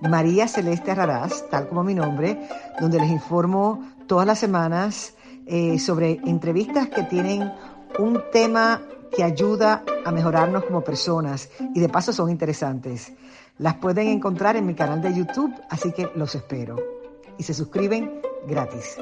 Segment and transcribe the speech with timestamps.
[0.00, 2.48] María Celeste Raraz, tal como mi nombre,
[2.80, 5.14] donde les informo todas las semanas
[5.46, 7.52] eh, sobre entrevistas que tienen
[7.98, 8.82] un tema
[9.14, 13.12] que ayuda a mejorarnos como personas y de paso son interesantes.
[13.58, 16.76] Las pueden encontrar en mi canal de YouTube, así que los espero.
[17.38, 18.98] Y se suscriben gratis.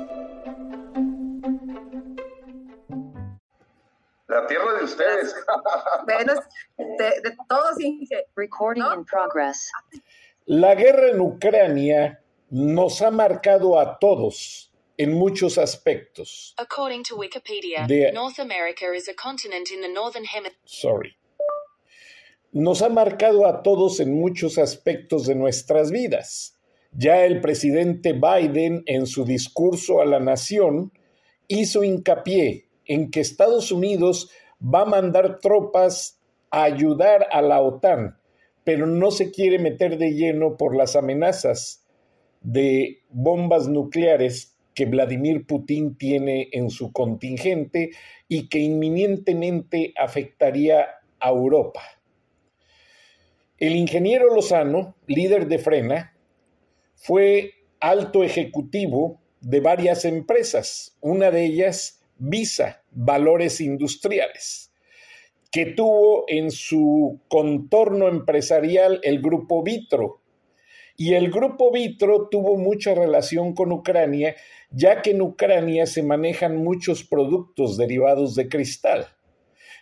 [4.28, 5.34] La tierra de ustedes.
[6.04, 6.34] Bueno,
[6.76, 7.76] de, de todos.
[8.36, 9.70] Recording in progress.
[10.46, 16.54] La guerra en Ucrania nos ha marcado a todos en muchos aspectos.
[16.58, 20.60] According to Wikipedia, De- North America is a continent in the northern hemisphere.
[20.64, 21.16] Sorry.
[22.52, 26.56] Nos ha marcado a todos en muchos aspectos de nuestras vidas.
[26.92, 30.92] Ya el presidente Biden en su discurso a la nación
[31.48, 34.30] hizo hincapié en que Estados Unidos
[34.62, 36.20] va a mandar tropas
[36.50, 38.16] a ayudar a la OTAN,
[38.64, 41.84] pero no se quiere meter de lleno por las amenazas
[42.40, 47.90] de bombas nucleares que Vladimir Putin tiene en su contingente
[48.28, 50.86] y que inminentemente afectaría
[51.20, 51.82] a Europa.
[53.58, 56.16] El ingeniero Lozano, líder de Frena,
[56.96, 64.72] fue alto ejecutivo de varias empresas, una de ellas Visa, Valores Industriales,
[65.54, 70.20] que tuvo en su contorno empresarial el grupo Vitro.
[70.96, 74.34] Y el grupo Vitro tuvo mucha relación con Ucrania,
[74.72, 79.06] ya que en Ucrania se manejan muchos productos derivados de cristal.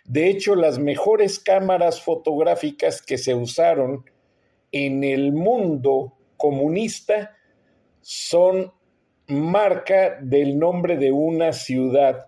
[0.05, 4.05] De hecho, las mejores cámaras fotográficas que se usaron
[4.71, 7.35] en el mundo comunista
[7.99, 8.71] son
[9.25, 12.27] marca del nombre de una ciudad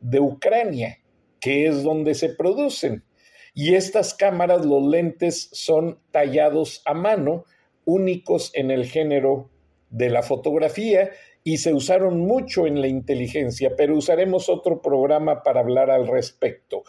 [0.00, 1.00] de Ucrania,
[1.44, 3.04] que es donde se producen.
[3.52, 7.44] Y estas cámaras, los lentes son tallados a mano,
[7.84, 9.50] únicos en el género
[9.90, 11.10] de la fotografía
[11.42, 16.84] y se usaron mucho en la inteligencia, pero usaremos otro programa para hablar al respecto.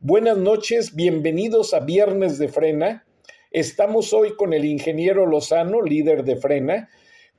[0.00, 3.04] Buenas noches, bienvenidos a Viernes de Frena.
[3.50, 6.88] Estamos hoy con el ingeniero Lozano, líder de Frena,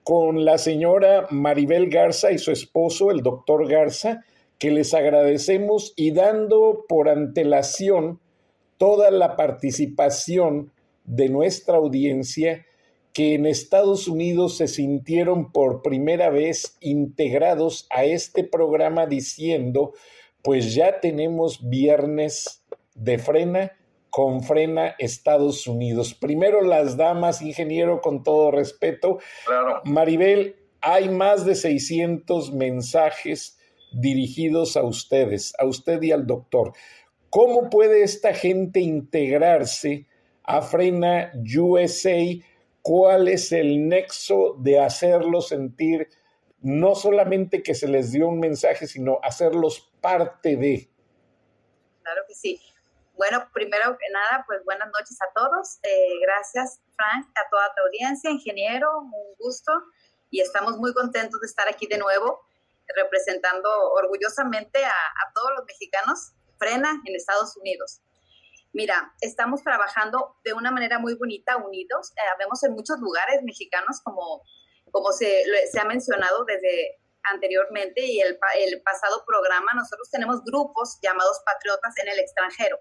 [0.03, 4.23] con la señora Maribel Garza y su esposo, el doctor Garza,
[4.59, 8.19] que les agradecemos y dando por antelación
[8.77, 10.71] toda la participación
[11.05, 12.65] de nuestra audiencia
[13.13, 19.93] que en Estados Unidos se sintieron por primera vez integrados a este programa diciendo,
[20.43, 23.73] pues ya tenemos viernes de frena
[24.09, 26.13] con frena Estados Unidos.
[26.13, 29.19] Primero las damas, ingeniero, con todo respeto.
[29.45, 29.81] Claro.
[29.85, 33.58] Maribel, hay más de 600 mensajes
[33.91, 36.73] dirigidos a ustedes, a usted y al doctor.
[37.29, 40.07] ¿Cómo puede esta gente integrarse
[40.43, 42.17] a Frena USA?
[42.81, 46.07] ¿Cuál es el nexo de hacerlos sentir
[46.61, 50.89] no solamente que se les dio un mensaje, sino hacerlos parte de?
[52.01, 52.59] Claro que sí.
[53.15, 55.79] Bueno, primero que nada, pues buenas noches a todos.
[55.83, 59.71] Eh, gracias, Frank, a toda tu audiencia, ingeniero, un gusto.
[60.29, 62.41] Y estamos muy contentos de estar aquí de nuevo,
[62.95, 68.01] representando orgullosamente a, a todos los mexicanos, Frena en Estados Unidos.
[68.73, 72.11] Mira, estamos trabajando de una manera muy bonita, unidos.
[72.17, 74.43] Eh, vemos en muchos lugares mexicanos, como,
[74.91, 80.99] como se, se ha mencionado desde anteriormente y el, el pasado programa, nosotros tenemos grupos
[81.01, 82.79] llamados patriotas en el extranjero.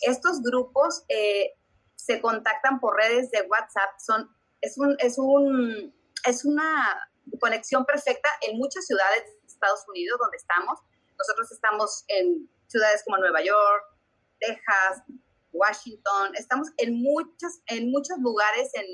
[0.00, 1.54] Estos grupos eh,
[1.94, 4.30] se contactan por redes de WhatsApp, son,
[4.60, 5.94] es, un, es, un,
[6.24, 7.10] es una
[7.40, 10.78] conexión perfecta en muchas ciudades de Estados Unidos donde estamos.
[11.18, 13.84] Nosotros estamos en ciudades como Nueva York,
[14.38, 15.02] Texas,
[15.52, 18.86] Washington, estamos en, muchas, en muchos lugares en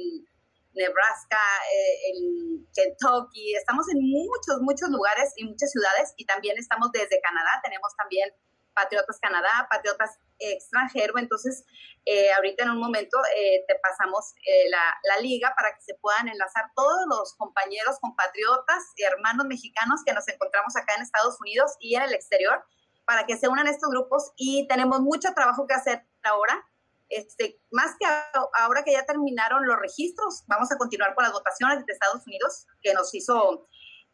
[0.75, 1.43] Nebraska,
[1.75, 6.14] eh, en Kentucky, estamos en muchos, muchos lugares y muchas ciudades.
[6.17, 8.31] Y también estamos desde Canadá, tenemos también
[8.75, 10.19] Patriotas Canadá, Patriotas
[10.51, 11.65] extranjero, entonces
[12.05, 16.27] eh, ahorita en un momento eh, te pasamos eh, la, liga para que se puedan
[16.27, 21.77] enlazar todos los compañeros, compatriotas y hermanos mexicanos que nos encontramos acá en Estados Unidos
[21.79, 22.65] y en el exterior
[23.05, 26.67] para que se unan estos grupos y tenemos mucho trabajo que hacer ahora.
[27.09, 28.07] este, más que
[28.55, 32.67] ahora que ya terminaron los registros, vamos a continuar con las votaciones de Estados Unidos,
[32.81, 33.69] que nos hizo,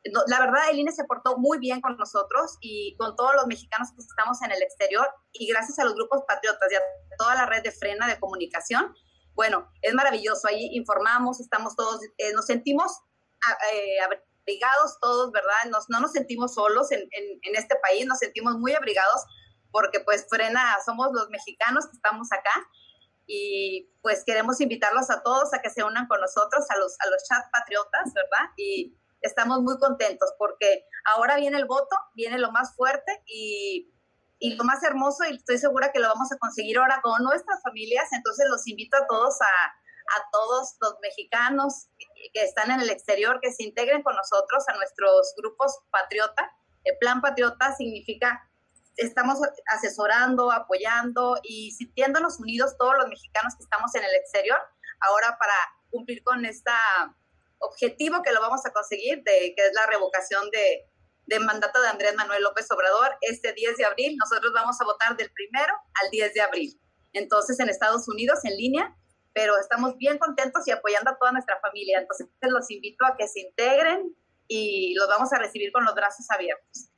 [0.05, 3.89] la verdad, el INE se portó muy bien con nosotros y con todos los mexicanos
[3.93, 6.81] que estamos en el exterior y gracias a los grupos patriotas y a
[7.19, 8.95] toda la red de frena de comunicación,
[9.35, 12.93] bueno, es maravilloso, ahí informamos, estamos todos, eh, nos sentimos
[13.73, 15.71] eh, abrigados todos, ¿verdad?
[15.71, 19.25] Nos, no nos sentimos solos en, en, en este país, nos sentimos muy abrigados
[19.71, 22.53] porque pues frena, somos los mexicanos que estamos acá
[23.27, 27.11] y pues queremos invitarlos a todos a que se unan con nosotros, a los, a
[27.11, 28.51] los chat patriotas, ¿verdad?
[28.57, 30.85] Y estamos muy contentos porque
[31.15, 33.93] ahora viene el voto, viene lo más fuerte y,
[34.39, 37.63] y lo más hermoso y estoy segura que lo vamos a conseguir ahora con nuestras
[37.63, 41.89] familias, entonces los invito a todos a, a todos los mexicanos
[42.33, 46.51] que están en el exterior, que se integren con nosotros a nuestros grupos patriota.
[46.85, 48.49] El plan patriota significa
[48.97, 54.59] estamos asesorando, apoyando y sintiéndonos unidos todos los mexicanos que estamos en el exterior,
[55.01, 55.55] ahora para
[55.91, 56.71] cumplir con este
[57.59, 60.87] objetivo que lo vamos a conseguir, de, que es la revocación de,
[61.27, 64.17] de mandato de Andrés Manuel López Obrador este 10 de abril.
[64.19, 65.73] Nosotros vamos a votar del primero
[66.03, 66.81] al 10 de abril.
[67.13, 68.97] Entonces, en Estados Unidos, en línea,
[69.33, 71.99] pero estamos bien contentos y apoyando a toda nuestra familia.
[72.01, 74.15] Entonces, los invito a que se integren
[74.49, 76.91] y los vamos a recibir con los brazos abiertos.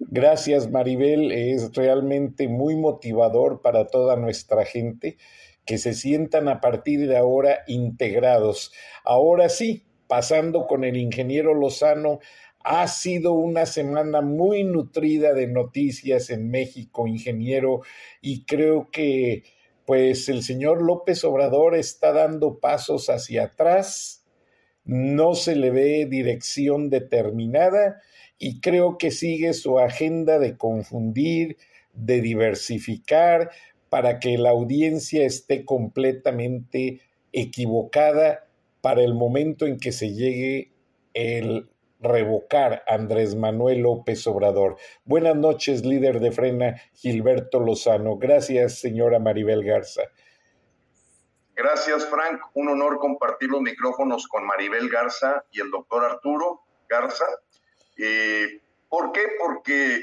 [0.00, 1.32] Gracias, Maribel.
[1.32, 5.16] Es realmente muy motivador para toda nuestra gente
[5.64, 8.72] que se sientan a partir de ahora integrados.
[9.04, 12.18] Ahora sí, pasando con el ingeniero Lozano,
[12.64, 17.82] ha sido una semana muy nutrida de noticias en México, ingeniero,
[18.20, 19.44] y creo que
[19.86, 24.24] pues el señor López Obrador está dando pasos hacia atrás,
[24.84, 28.00] no se le ve dirección determinada
[28.38, 31.56] y creo que sigue su agenda de confundir,
[31.94, 33.50] de diversificar,
[33.88, 37.00] para que la audiencia esté completamente
[37.32, 38.47] equivocada
[38.88, 40.72] para el momento en que se llegue
[41.12, 41.70] el
[42.00, 44.78] revocar Andrés Manuel López Obrador.
[45.04, 48.16] Buenas noches, líder de Frena, Gilberto Lozano.
[48.16, 50.04] Gracias, señora Maribel Garza.
[51.54, 52.40] Gracias, Frank.
[52.54, 57.26] Un honor compartir los micrófonos con Maribel Garza y el doctor Arturo Garza.
[57.98, 59.20] Eh, ¿Por qué?
[59.38, 60.00] Porque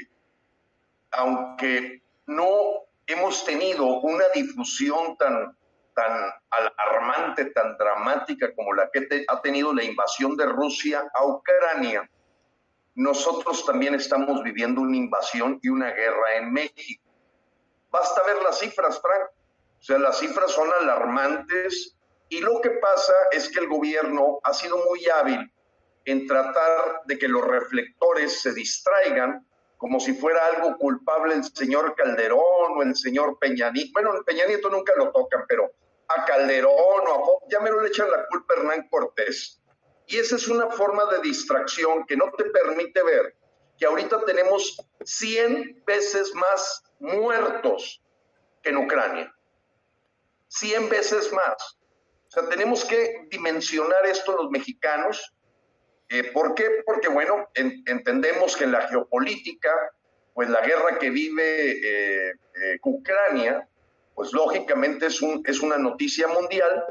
[1.10, 5.56] aunque no hemos tenido una difusión tan,
[5.96, 12.08] tan alarmante, tan dramática como la que ha tenido la invasión de Rusia a Ucrania,
[12.94, 17.02] nosotros también estamos viviendo una invasión y una guerra en México.
[17.90, 19.30] Basta ver las cifras, Frank.
[19.78, 21.96] O sea, las cifras son alarmantes
[22.28, 25.50] y lo que pasa es que el gobierno ha sido muy hábil
[26.04, 29.46] en tratar de que los reflectores se distraigan
[29.78, 33.90] como si fuera algo culpable el señor Calderón o el señor Peña Nieto.
[33.94, 35.70] Bueno, el Peña Nieto nunca lo tocan, pero
[36.08, 36.72] a Calderón
[37.08, 39.60] o a Fox, ya me lo le echan la culpa a Hernán Cortés.
[40.06, 43.36] Y esa es una forma de distracción que no te permite ver
[43.78, 48.02] que ahorita tenemos 100 veces más muertos
[48.62, 49.34] que en Ucrania.
[50.48, 51.78] 100 veces más.
[52.28, 55.36] O sea, tenemos que dimensionar esto los mexicanos
[56.08, 56.82] eh, ¿Por qué?
[56.84, 59.72] Porque, bueno, entendemos que en la geopolítica,
[60.34, 63.68] pues la guerra que vive eh, eh, Ucrania,
[64.16, 66.84] pues lógicamente es, un, es una noticia mundial,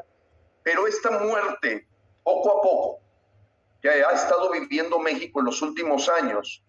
[0.61, 1.87] pero esta muerte,
[2.23, 2.99] poco a poco,
[3.81, 6.63] que ha estado viviendo México en los últimos años,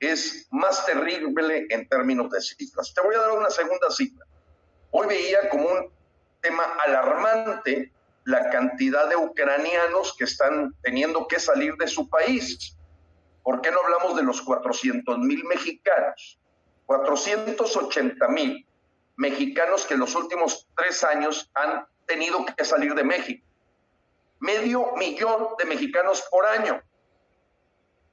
[0.00, 2.92] es más terrible en términos de cifras.
[2.92, 4.26] Te voy a dar una segunda cifra.
[4.90, 5.92] Hoy veía como un
[6.40, 7.92] tema alarmante
[8.24, 12.76] la cantidad de ucranianos que están teniendo que salir de su país.
[13.44, 16.40] ¿Por qué no hablamos de los 400 mil mexicanos?
[16.86, 18.66] 480 mil
[19.16, 23.46] mexicanos que en los últimos tres años han tenido que salir de México.
[24.40, 26.82] Medio millón de mexicanos por año.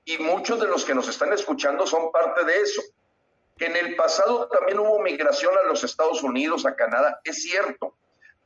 [0.05, 2.81] Y muchos de los que nos están escuchando son parte de eso.
[3.57, 7.95] Que en el pasado también hubo migración a los Estados Unidos, a Canadá, es cierto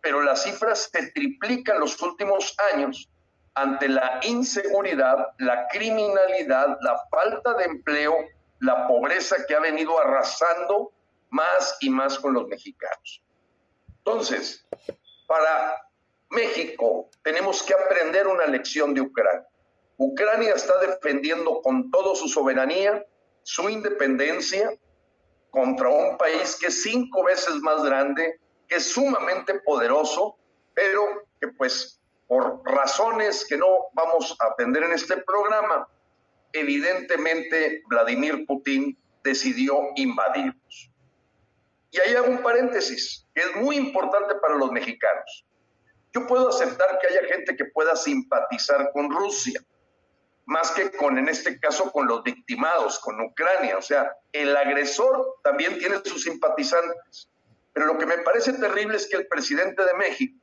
[0.06, 3.10] pero las cifras se triplican los últimos años
[3.56, 8.16] ante la inseguridad, la criminalidad, la falta de empleo,
[8.60, 10.92] la pobreza que ha venido arrasando
[11.30, 13.24] más y más con los mexicanos.
[13.98, 14.66] Entonces,
[15.28, 15.82] para
[16.30, 19.48] México tenemos que aprender una lección de Ucrania.
[19.98, 23.06] Ucrania está defendiendo con toda su soberanía,
[23.44, 24.72] su independencia
[25.50, 30.38] contra un país que es cinco veces más grande, que es sumamente poderoso,
[30.74, 35.88] pero que pues por razones que no vamos a atender en este programa,
[36.52, 40.92] evidentemente Vladimir Putin decidió invadirnos.
[41.96, 45.46] Y ahí hago un paréntesis, que es muy importante para los mexicanos.
[46.14, 49.62] Yo puedo aceptar que haya gente que pueda simpatizar con Rusia,
[50.46, 53.78] más que con, en este caso, con los victimados, con Ucrania.
[53.78, 57.30] O sea, el agresor también tiene sus simpatizantes.
[57.72, 60.38] Pero lo que me parece terrible es que el presidente de México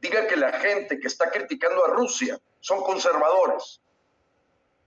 [0.00, 3.80] diga que la gente que está criticando a Rusia son conservadores.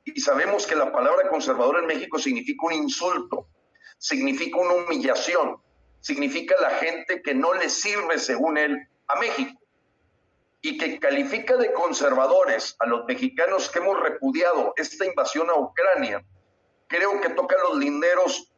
[0.06, 3.48] Y sabemos que la palabra conservador en México significa un insulto,
[3.98, 5.62] significa una humillación,
[6.04, 9.60] significa la gente que no le sirve, según él, a México.
[10.62, 16.24] Y que califica de conservadores a los mexicanos que hemos repudiado esta invasión a Ucrania,
[16.88, 18.52] creo que toca los linderos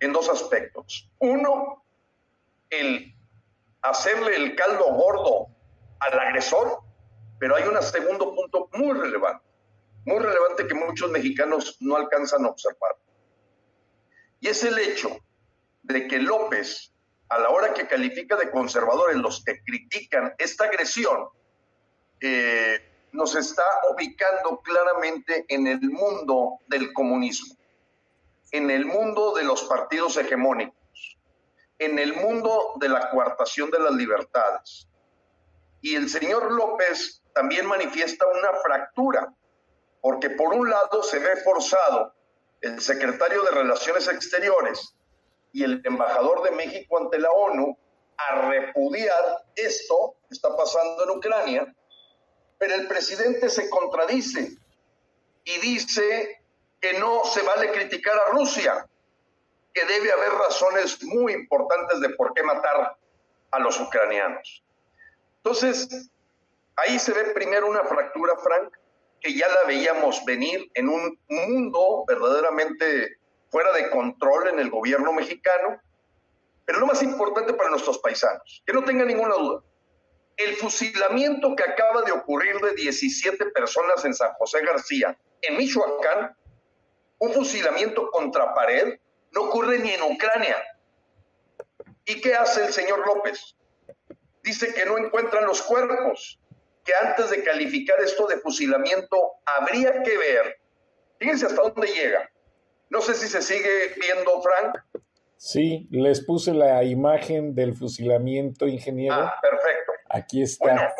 [0.00, 1.10] en dos aspectos.
[1.18, 1.82] Uno,
[2.68, 3.14] el
[3.80, 5.48] hacerle el caldo gordo
[6.00, 6.80] al agresor,
[7.38, 9.44] pero hay un segundo punto muy relevante,
[10.04, 12.96] muy relevante que muchos mexicanos no alcanzan a observar.
[14.40, 15.18] Y es el hecho
[15.82, 16.92] de que López,
[17.28, 21.28] a la hora que califica de conservadores los que critican esta agresión,
[22.20, 27.56] eh, nos está ubicando claramente en el mundo del comunismo,
[28.52, 31.18] en el mundo de los partidos hegemónicos,
[31.78, 34.88] en el mundo de la coartación de las libertades,
[35.80, 39.32] y el señor López también manifiesta una fractura,
[40.02, 42.14] porque por un lado se ve forzado
[42.60, 44.94] el secretario de Relaciones Exteriores
[45.52, 47.76] y el embajador de México ante la ONU
[48.16, 51.74] a repudiar esto que está pasando en Ucrania,
[52.58, 54.56] pero el presidente se contradice
[55.44, 56.42] y dice
[56.80, 58.86] que no se vale criticar a Rusia,
[59.72, 62.96] que debe haber razones muy importantes de por qué matar
[63.50, 64.62] a los ucranianos.
[65.36, 66.10] Entonces,
[66.76, 68.74] ahí se ve primero una fractura, Frank,
[69.20, 73.19] que ya la veíamos venir en un mundo verdaderamente
[73.50, 75.80] fuera de control en el gobierno mexicano,
[76.64, 79.62] pero lo más importante para nuestros paisanos, que no tengan ninguna duda,
[80.36, 86.36] el fusilamiento que acaba de ocurrir de 17 personas en San José García, en Michoacán,
[87.18, 88.98] un fusilamiento contra pared,
[89.32, 90.56] no ocurre ni en Ucrania.
[92.06, 93.56] ¿Y qué hace el señor López?
[94.42, 96.38] dice que no encuentran los cuerpos,
[96.84, 100.60] que antes de calificar esto de fusilamiento habría que ver,
[101.18, 102.30] fíjense hasta dónde llega.
[102.90, 104.78] No sé si se sigue viendo, Frank.
[105.36, 109.14] Sí, les puse la imagen del fusilamiento, ingeniero.
[109.16, 109.92] Ah, perfecto.
[110.10, 110.94] Aquí está.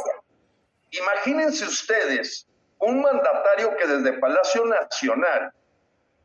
[0.90, 5.52] imagínense ustedes un mandatario que desde Palacio Nacional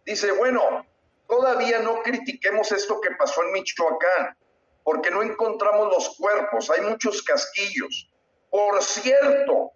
[0.05, 0.85] dice, bueno,
[1.27, 4.37] todavía no critiquemos esto que pasó en Michoacán
[4.85, 8.09] porque no encontramos los cuerpos, hay muchos casquillos.
[8.51, 9.71] Por cierto,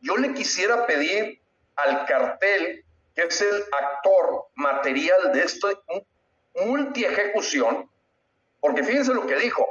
[0.00, 1.40] yo le quisiera pedir
[1.74, 2.84] al cartel,
[3.16, 5.68] que es el actor material de esta
[6.54, 7.90] multi-ejecución,
[8.60, 9.66] porque fíjense lo que dijo,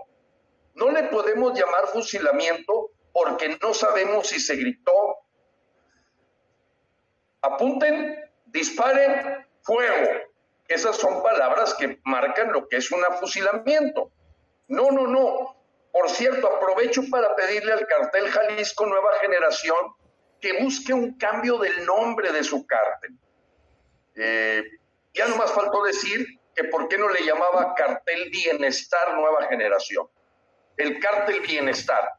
[0.74, 5.20] no le podemos llamar fusilamiento porque no sabemos si se gritó,
[7.42, 10.10] apunten, disparen, fuego.
[10.68, 14.12] Esas son palabras que marcan lo que es un fusilamiento.
[14.68, 15.56] No, no, no.
[15.92, 19.78] Por cierto, aprovecho para pedirle al cartel Jalisco Nueva Generación
[20.42, 23.16] que busque un cambio del nombre de su cártel.
[24.16, 24.64] Eh,
[25.14, 30.08] ya no más faltó decir que por qué no le llamaba cartel Bienestar Nueva Generación.
[30.78, 32.14] El cártel Bienestar.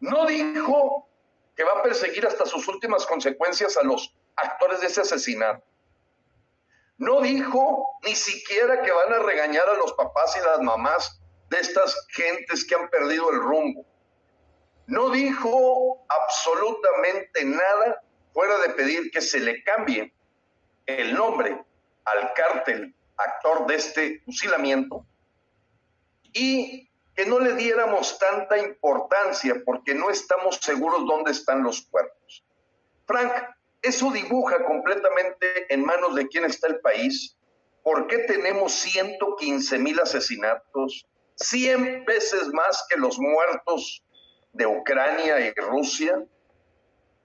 [0.00, 1.08] No dijo
[1.54, 5.64] que va a perseguir hasta sus últimas consecuencias a los actores de ese asesinato.
[6.96, 11.58] No dijo ni siquiera que van a regañar a los papás y las mamás de
[11.58, 13.84] estas gentes que han perdido el rumbo.
[14.86, 18.02] No dijo absolutamente nada
[18.32, 20.14] fuera de pedir que se le cambie
[20.86, 21.64] el nombre
[22.04, 25.06] al cártel actor de este fusilamiento
[26.32, 32.44] y que no le diéramos tanta importancia porque no estamos seguros dónde están los cuerpos.
[33.06, 33.32] Frank,
[33.82, 37.36] eso dibuja completamente en manos de quién está el país,
[37.82, 44.02] por qué tenemos 115 mil asesinatos, 100 veces más que los muertos
[44.52, 46.24] de Ucrania y Rusia,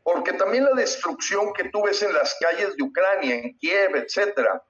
[0.08, 4.64] porque también la destrucción que tú ves en las calles de Ucrania, en Kiev, etcétera,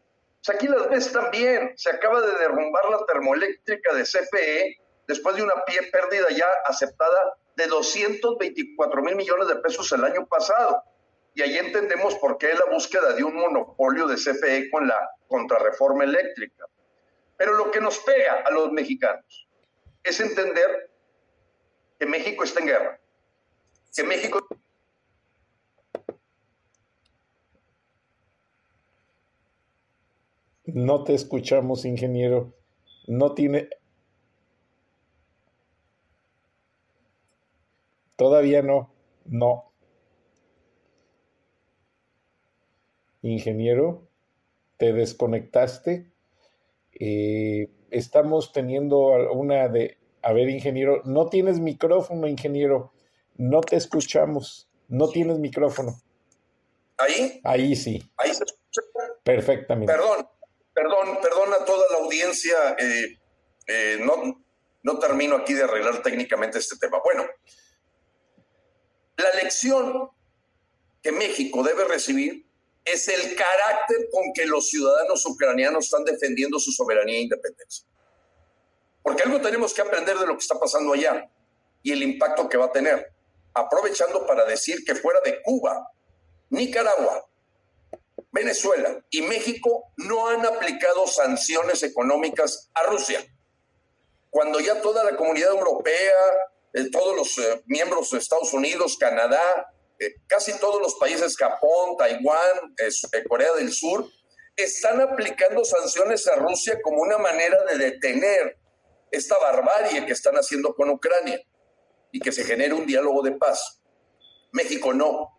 [0.44, 1.74] pues aquí las ves también.
[1.76, 4.78] Se acaba de derrumbar la termoeléctrica de CFE
[5.08, 10.26] después de una pie pérdida ya aceptada de 224 mil millones de pesos el año
[10.26, 10.82] pasado.
[11.36, 16.04] Y ahí entendemos por qué la búsqueda de un monopolio de CFE con la contrarreforma
[16.04, 16.66] eléctrica.
[17.38, 19.48] Pero lo que nos pega a los mexicanos
[20.04, 20.90] es entender
[22.00, 23.00] que México está en guerra,
[23.96, 24.40] que México...
[30.68, 32.54] No te escuchamos, ingeniero.
[33.08, 33.70] No tiene...
[38.18, 38.92] Todavía no.
[39.26, 39.72] No.
[43.22, 44.08] Ingeniero,
[44.78, 46.12] te desconectaste.
[47.00, 48.98] Eh, estamos teniendo
[49.32, 49.98] una de...
[50.22, 52.92] A ver, ingeniero, no tienes micrófono, ingeniero.
[53.38, 54.70] No te escuchamos.
[54.90, 56.02] No tienes micrófono.
[56.98, 57.40] ¿Ahí?
[57.44, 58.04] Ahí sí.
[58.18, 58.82] Ahí se escucha.
[59.24, 59.94] Perfectamente.
[59.94, 60.28] Perdón
[60.78, 62.76] perdón, perdón a toda la audiencia.
[62.78, 63.18] Eh,
[63.66, 64.46] eh, no,
[64.84, 67.00] no termino aquí de arreglar técnicamente este tema.
[67.04, 67.26] Bueno,
[69.18, 70.12] la lección
[71.02, 72.46] que México debe recibir
[72.86, 77.88] es el carácter con que los ciudadanos ucranianos están defendiendo su soberanía e independencia.
[79.02, 81.28] Porque algo tenemos que aprender de lo que está pasando allá
[81.82, 83.14] y el impacto que va a tener,
[83.54, 85.92] aprovechando para decir que fuera de Cuba,
[86.50, 87.28] Nicaragua,
[88.38, 93.26] Venezuela y México no han aplicado sanciones económicas a Rusia.
[94.30, 96.14] Cuando ya toda la comunidad europea,
[96.74, 99.42] eh, todos los eh, miembros de Estados Unidos, Canadá,
[100.00, 102.76] eh, casi todos los países, Japón, Taiwán,
[103.28, 104.08] Corea del Sur,
[104.56, 108.58] están aplicando sanciones a Rusia como una manera de detener
[109.12, 111.42] esta barbarie que están haciendo con Ucrania
[112.12, 113.82] y que se genere un diálogo de paz.
[114.52, 115.37] México no.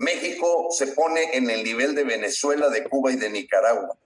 [0.00, 3.98] México se pone en el nivel de Venezuela, de Cuba y de Nicaragua.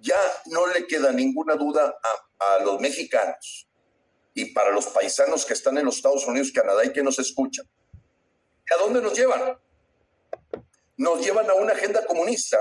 [0.00, 1.98] Ya no le queda ninguna duda
[2.38, 3.66] a, los mexicanos
[4.34, 7.66] y para los paisanos que están en los Estados Unidos, Canadá y que nos escuchan.
[8.70, 9.58] ¿A dónde nos llevan?
[10.98, 12.58] Nos llevan a una agenda comunista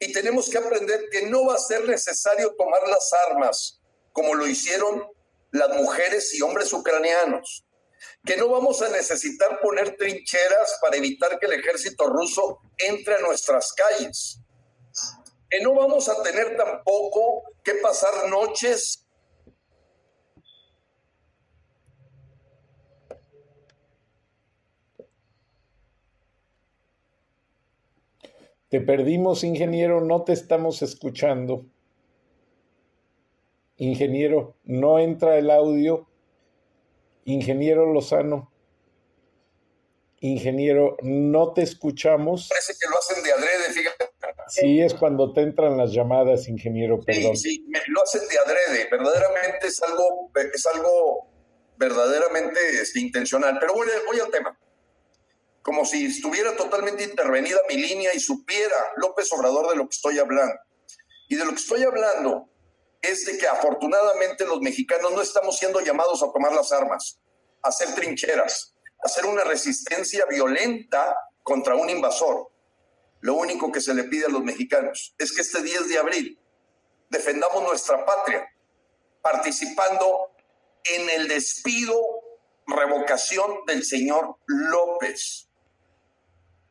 [0.00, 3.80] y tenemos que aprender que no va a ser necesario tomar las armas
[4.12, 5.06] como lo hicieron
[5.52, 7.63] las mujeres y hombres ucranianos,
[8.24, 13.20] que no vamos a necesitar poner trincheras para evitar que el ejército ruso entre a
[13.20, 14.40] nuestras calles,
[15.50, 19.04] que no vamos a tener tampoco que pasar noches
[28.74, 31.64] Te perdimos, ingeniero, no te estamos escuchando.
[33.76, 36.08] Ingeniero, no entra el audio.
[37.24, 38.52] Ingeniero Lozano.
[40.20, 42.48] Ingeniero, no te escuchamos.
[42.48, 44.10] Parece que lo hacen de adrede, fíjate.
[44.48, 47.36] Sí, es cuando te entran las llamadas, ingeniero, perdón.
[47.36, 48.88] Sí, sí, lo hacen de adrede.
[48.90, 51.28] Verdaderamente es algo, es algo
[51.76, 53.58] verdaderamente este, intencional.
[53.60, 54.58] Pero voy, voy al tema
[55.64, 60.18] como si estuviera totalmente intervenida mi línea y supiera López Obrador de lo que estoy
[60.18, 60.54] hablando.
[61.26, 62.50] Y de lo que estoy hablando
[63.10, 67.20] es de que afortunadamente los mexicanos no estamos siendo llamados a tomar las armas,
[67.62, 72.50] a hacer trincheras, a hacer una resistencia violenta contra un invasor.
[73.20, 76.40] Lo único que se le pide a los mexicanos es que este 10 de abril
[77.08, 78.46] defendamos nuestra patria,
[79.22, 80.34] participando
[80.84, 81.98] en el despido,
[82.66, 85.48] revocación del señor López.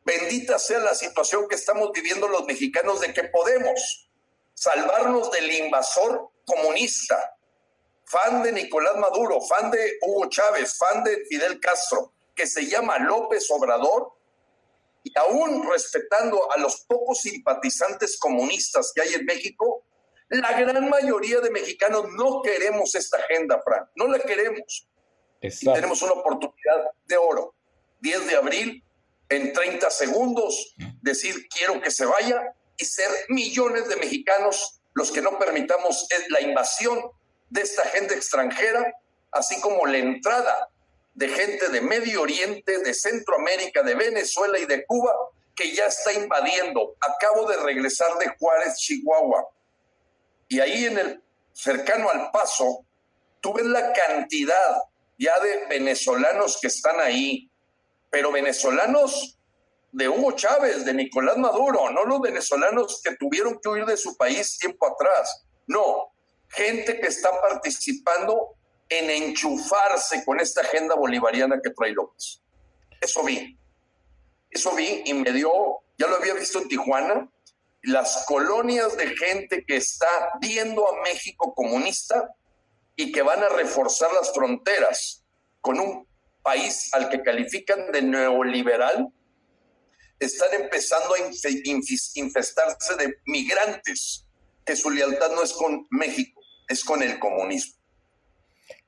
[0.04, 4.10] Bendita sea la situación que estamos viviendo los mexicanos de que podemos
[4.54, 7.36] salvarnos del invasor comunista,
[8.04, 12.98] fan de Nicolás Maduro, fan de Hugo Chávez, fan de Fidel Castro, que se llama
[12.98, 14.12] López Obrador,
[15.02, 19.84] y aún respetando a los pocos simpatizantes comunistas que hay en México,
[20.28, 24.88] la gran mayoría de mexicanos no queremos esta agenda, Frank, no la queremos.
[25.40, 27.54] Y tenemos una oportunidad de oro.
[28.00, 28.84] 10 de abril,
[29.28, 35.20] en 30 segundos decir quiero que se vaya y ser millones de mexicanos los que
[35.20, 37.00] no permitamos la invasión
[37.50, 38.94] de esta gente extranjera,
[39.32, 40.68] así como la entrada
[41.14, 45.12] de gente de Medio Oriente, de Centroamérica, de Venezuela y de Cuba,
[45.54, 46.96] que ya está invadiendo.
[47.00, 49.48] Acabo de regresar de Juárez, Chihuahua.
[50.48, 52.84] Y ahí en el cercano al paso,
[53.40, 54.82] tuve la cantidad
[55.18, 57.48] ya de venezolanos que están ahí,
[58.10, 59.33] pero venezolanos
[59.94, 64.16] de Hugo Chávez, de Nicolás Maduro, no los venezolanos que tuvieron que huir de su
[64.16, 65.46] país tiempo atrás.
[65.68, 66.12] No,
[66.48, 68.56] gente que está participando
[68.88, 72.42] en enchufarse con esta agenda bolivariana que trae López.
[73.00, 73.56] Eso vi.
[74.50, 75.52] Eso vi y me dio,
[75.96, 77.30] ya lo había visto en Tijuana,
[77.82, 80.08] las colonias de gente que está
[80.40, 82.34] viendo a México comunista
[82.96, 85.24] y que van a reforzar las fronteras
[85.60, 86.08] con un
[86.42, 89.12] país al que califican de neoliberal,
[90.18, 91.18] están empezando a
[92.14, 94.26] infestarse de migrantes,
[94.64, 97.74] que su lealtad no es con México, es con el comunismo.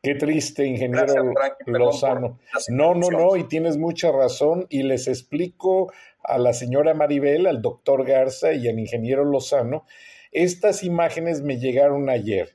[0.03, 1.33] Qué triste, ingeniero
[1.67, 2.39] Lozano.
[2.69, 4.67] No, no, no, y tienes mucha razón.
[4.71, 9.85] Y les explico a la señora Maribel, al doctor Garza y al ingeniero Lozano,
[10.33, 12.55] estas imágenes me llegaron ayer.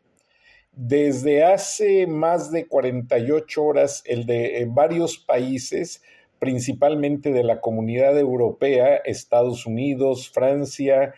[0.73, 6.01] desde hace más de 48 horas el de varios países,
[6.41, 11.13] principalmente de la comunidad europea, Estados Unidos, Francia,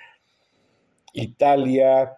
[1.13, 2.17] Italia,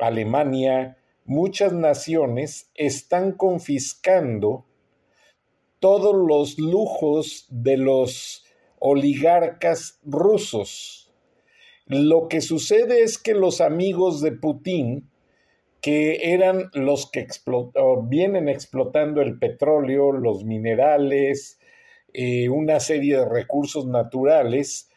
[0.00, 4.66] Alemania, muchas naciones están confiscando
[5.78, 8.44] todos los lujos de los
[8.80, 11.12] oligarcas rusos.
[11.86, 15.08] Lo que sucede es que los amigos de Putin,
[15.80, 17.28] que eran los que
[18.08, 21.60] vienen explotando el petróleo, los minerales,
[22.14, 24.88] eh, una serie de recursos naturales,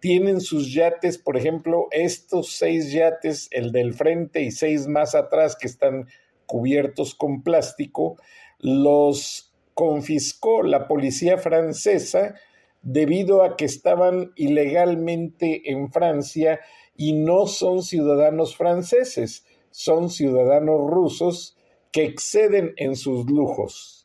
[0.00, 5.56] tienen sus yates, por ejemplo, estos seis yates, el del frente y seis más atrás
[5.56, 6.08] que están
[6.44, 8.16] cubiertos con plástico,
[8.58, 12.34] los confiscó la policía francesa
[12.82, 16.60] debido a que estaban ilegalmente en Francia
[16.96, 21.56] y no son ciudadanos franceses, son ciudadanos rusos
[21.92, 24.03] que exceden en sus lujos.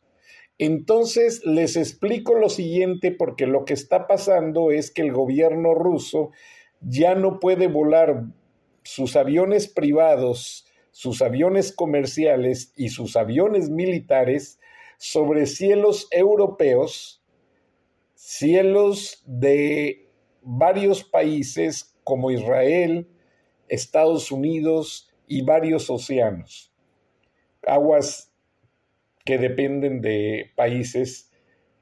[0.59, 6.31] Entonces les explico lo siguiente porque lo que está pasando es que el gobierno ruso
[6.81, 8.25] ya no puede volar
[8.83, 14.59] sus aviones privados, sus aviones comerciales y sus aviones militares
[14.97, 17.23] sobre cielos europeos,
[18.15, 20.09] cielos de
[20.41, 23.07] varios países como Israel,
[23.69, 26.73] Estados Unidos y varios océanos.
[27.65, 28.28] Aguas
[29.25, 31.31] que dependen de países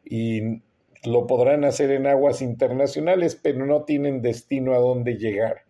[0.04, 0.62] y
[1.04, 5.66] lo podrán hacer en aguas internacionales, pero no tienen destino a dónde llegar.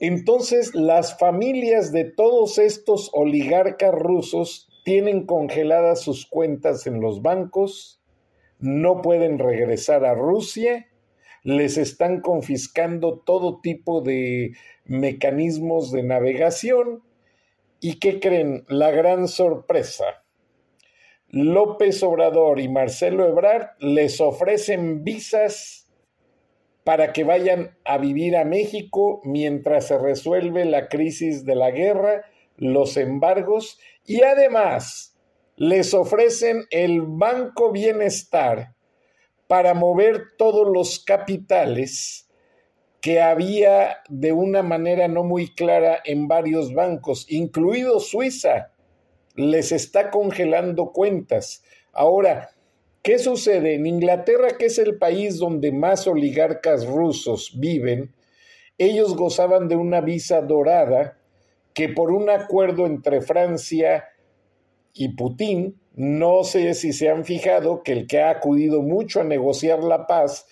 [0.00, 8.00] Entonces, las familias de todos estos oligarcas rusos tienen congeladas sus cuentas en los bancos,
[8.60, 10.86] no pueden regresar a Rusia,
[11.42, 14.52] les están confiscando todo tipo de
[14.84, 17.02] mecanismos de navegación.
[17.80, 18.64] ¿Y qué creen?
[18.68, 20.24] La gran sorpresa
[21.30, 25.86] López Obrador y Marcelo Ebrard les ofrecen visas
[26.84, 32.24] para que vayan a vivir a México mientras se resuelve la crisis de la guerra,
[32.56, 35.18] los embargos y además
[35.56, 38.74] les ofrecen el Banco Bienestar
[39.46, 42.26] para mover todos los capitales
[43.02, 48.72] que había de una manera no muy clara en varios bancos, incluido Suiza
[49.38, 51.62] les está congelando cuentas.
[51.92, 52.50] Ahora,
[53.02, 53.76] ¿qué sucede?
[53.76, 58.12] En Inglaterra, que es el país donde más oligarcas rusos viven,
[58.78, 61.18] ellos gozaban de una visa dorada
[61.72, 64.08] que por un acuerdo entre Francia
[64.92, 69.24] y Putin, no sé si se han fijado que el que ha acudido mucho a
[69.24, 70.48] negociar la paz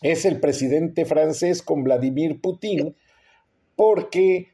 [0.00, 2.96] es el presidente francés con Vladimir Putin,
[3.76, 4.53] porque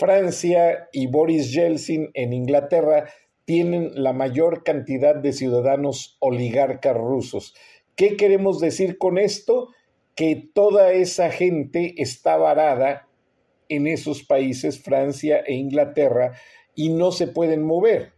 [0.00, 3.10] Francia y Boris Yeltsin en Inglaterra
[3.44, 7.54] tienen la mayor cantidad de ciudadanos oligarcas rusos.
[7.96, 9.68] ¿Qué queremos decir con esto?
[10.16, 13.08] Que toda esa gente está varada
[13.68, 16.32] en esos países, Francia e Inglaterra,
[16.74, 18.14] y no se pueden mover.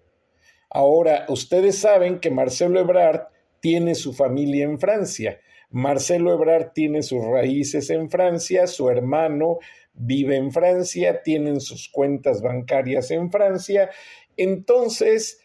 [0.70, 3.22] Ahora, ustedes saben que Marcelo Ebrard
[3.58, 5.40] tiene su familia en Francia.
[5.72, 9.58] Marcelo Ebrard tiene sus raíces en Francia, su hermano
[9.94, 13.90] vive en Francia, tienen sus cuentas bancarias en Francia.
[14.36, 15.40] Entonces,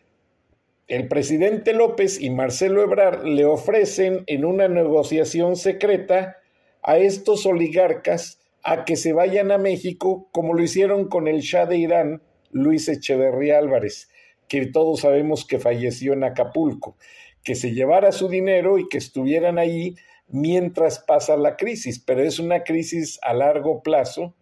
[0.88, 6.38] el presidente López y Marcelo Ebrard le ofrecen en una negociación secreta
[6.82, 11.66] a estos oligarcas a que se vayan a México, como lo hicieron con el Shah
[11.66, 14.10] de Irán, Luis Echeverría Álvarez,
[14.48, 16.98] que todos sabemos que falleció en Acapulco,
[17.44, 19.96] que se llevara su dinero y que estuvieran ahí
[20.28, 24.36] mientras pasa la crisis, pero es una crisis a largo plazo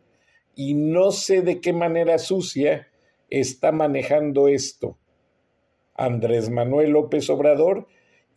[0.55, 2.87] y no sé de qué manera sucia
[3.29, 4.97] está manejando esto
[5.95, 7.87] Andrés Manuel López Obrador.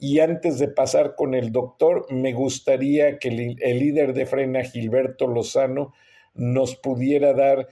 [0.00, 5.26] Y antes de pasar con el doctor, me gustaría que el, líder de Frena, Gilberto
[5.26, 5.92] Lozano,
[6.34, 7.68] nos pudiera dar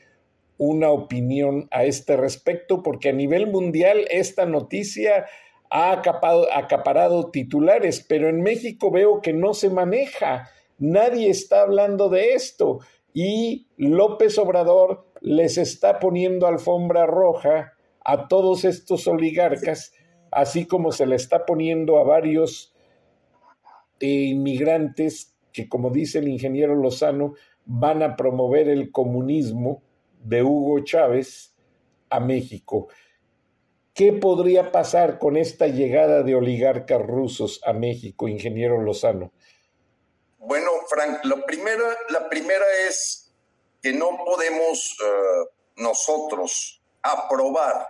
[0.58, 5.26] una opinión a este respecto, porque a nivel mundial esta noticia
[5.70, 10.50] ha acaparado titulares, pero en México veo que no se maneja.
[10.78, 12.80] Nadie está hablando de esto
[13.12, 17.72] y López Obrador les está poniendo alfombra roja
[18.04, 19.92] a todos estos oligarcas,
[20.30, 22.74] así como se le está poniendo a varios
[24.00, 29.82] inmigrantes que, como dice el ingeniero Lozano, van a promover el comunismo
[30.22, 31.54] de Hugo Chávez
[32.10, 32.88] a México.
[33.96, 39.32] ¿Qué podría pasar con esta llegada de oligarcas rusos a México, ingeniero Lozano?
[40.36, 43.32] Bueno, Frank, la primera, la primera es
[43.82, 47.88] que no podemos eh, nosotros aprobar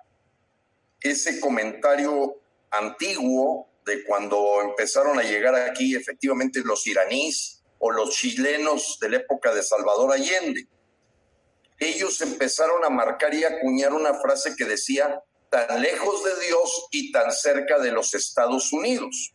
[1.00, 2.36] ese comentario
[2.70, 9.16] antiguo de cuando empezaron a llegar aquí efectivamente los iraníes o los chilenos de la
[9.16, 10.68] época de Salvador Allende.
[11.80, 17.12] Ellos empezaron a marcar y acuñar una frase que decía, tan lejos de Dios y
[17.12, 19.34] tan cerca de los Estados Unidos.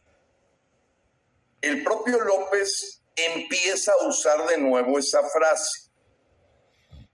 [1.61, 5.89] El propio López empieza a usar de nuevo esa frase,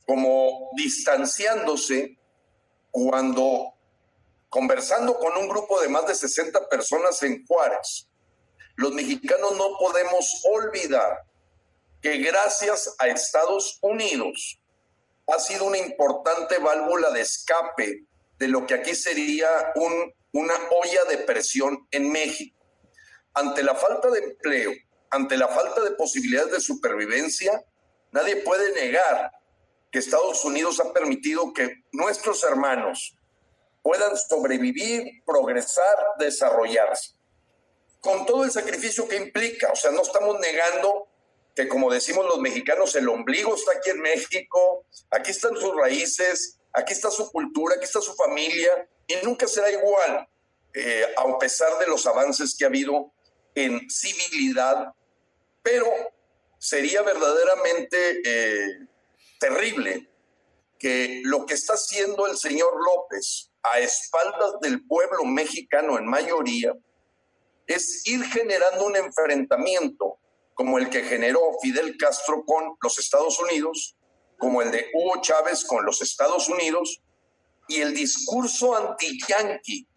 [0.06, 2.18] como distanciándose
[2.92, 3.74] cuando
[4.50, 8.08] conversando con un grupo de más de 60 personas en Juárez,
[8.76, 11.24] los mexicanos no podemos olvidar
[12.02, 14.60] que gracias a Estados Unidos
[15.28, 18.07] ha sido una importante válvula de escape
[18.40, 22.58] de lo que aquí sería un, una olla de presión en México.
[23.34, 24.72] Ante la falta de empleo,
[25.10, 27.64] ante la falta de posibilidades de supervivencia,
[28.12, 29.32] nadie puede negar
[29.92, 33.16] que Estados Unidos ha permitido que nuestros hermanos
[33.82, 37.16] puedan sobrevivir, progresar, desarrollarse.
[38.02, 41.08] Con todo el sacrificio que implica, o sea, no estamos negando
[41.58, 46.57] que como decimos los mexicanos, el ombligo está aquí en México, aquí están sus raíces,
[46.78, 50.30] aquí está su cultura, aquí está su familia, y nunca será igual,
[50.74, 53.12] eh, a pesar de los avances que ha habido
[53.56, 54.94] en civilidad,
[55.64, 55.88] pero
[56.60, 58.88] sería verdaderamente eh,
[59.40, 60.10] terrible
[60.78, 66.74] que lo que está haciendo el señor López a espaldas del pueblo mexicano en mayoría
[67.66, 70.20] es ir generando un enfrentamiento
[70.54, 73.97] como el que generó Fidel Castro con los Estados Unidos,
[74.38, 77.02] como el de Hugo Chávez con los Estados Unidos,
[77.68, 79.88] y el discurso anti-yanqui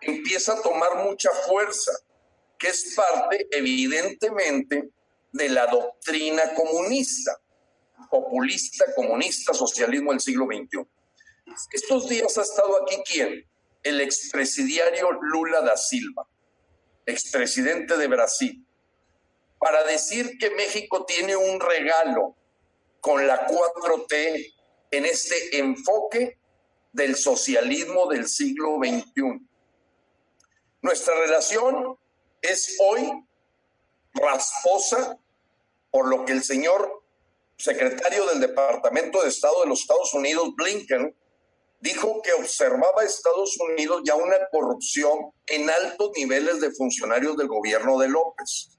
[0.00, 1.92] empieza a tomar mucha fuerza,
[2.58, 4.90] que es parte evidentemente
[5.32, 7.38] de la doctrina comunista,
[8.10, 10.86] populista, comunista, socialismo del siglo XXI.
[11.72, 13.44] Estos días ha estado aquí quién?
[13.82, 16.26] El expresidiario Lula da Silva,
[17.04, 18.66] expresidente de Brasil,
[19.58, 22.36] para decir que México tiene un regalo
[23.06, 24.54] con la 4T
[24.90, 26.40] en este enfoque
[26.90, 29.46] del socialismo del siglo XXI.
[30.82, 31.96] Nuestra relación
[32.42, 33.08] es hoy
[34.12, 35.16] rasposa
[35.92, 37.04] por lo que el señor
[37.56, 41.14] secretario del Departamento de Estado de los Estados Unidos, Blinken,
[41.78, 47.98] dijo que observaba Estados Unidos ya una corrupción en altos niveles de funcionarios del gobierno
[47.98, 48.75] de López.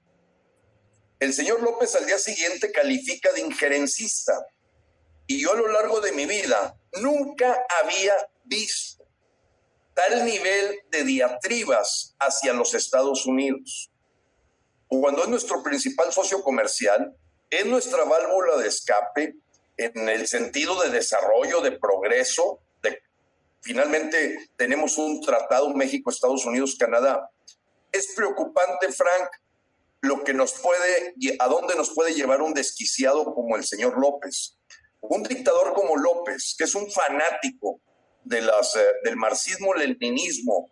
[1.18, 4.46] El señor López al día siguiente califica de injerencista
[5.26, 9.04] y yo a lo largo de mi vida nunca había visto
[9.94, 13.90] tal nivel de diatribas hacia los Estados Unidos.
[14.86, 17.16] Cuando es nuestro principal socio comercial,
[17.50, 19.34] es nuestra válvula de escape
[19.76, 22.60] en el sentido de desarrollo, de progreso,
[23.60, 27.30] finalmente tenemos un tratado México, Estados Unidos, Canadá.
[27.92, 29.30] Es preocupante, Frank,
[30.00, 34.56] lo que nos puede, a dónde nos puede llevar un desquiciado como el señor López.
[35.00, 37.80] Un dictador como López, que es un fanático
[38.24, 40.70] de las, eh, del marxismo-leninismo,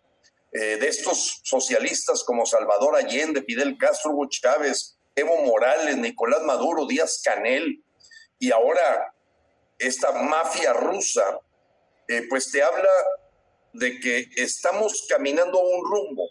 [0.51, 6.85] eh, de estos socialistas como Salvador Allende, Fidel Castro, Hugo Chávez, Evo Morales, Nicolás Maduro,
[6.85, 7.83] Díaz Canel,
[8.39, 9.13] y ahora
[9.79, 11.39] esta mafia rusa
[12.07, 12.89] eh, pues te habla
[13.73, 16.29] de que estamos caminando a un rumbo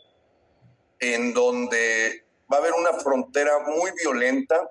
[0.99, 4.71] en donde va a haber una frontera muy violenta,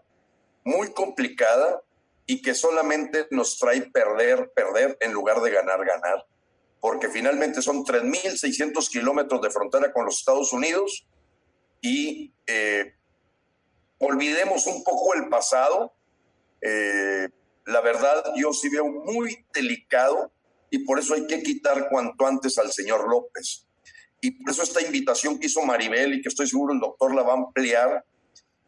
[0.64, 1.82] muy complicada
[2.26, 6.26] y que solamente nos trae perder, perder en lugar de ganar, ganar.
[6.80, 11.08] Porque finalmente son 3.600 kilómetros de frontera con los Estados Unidos
[11.82, 12.94] y eh,
[14.00, 15.94] olvidemos un poco el pasado.
[16.62, 17.30] Eh,
[17.66, 20.32] la verdad, yo sí veo muy delicado
[20.70, 23.65] y por eso hay que quitar cuanto antes al señor López.
[24.26, 27.22] Y por eso esta invitación que hizo Maribel y que estoy seguro el doctor la
[27.22, 28.04] va a ampliar,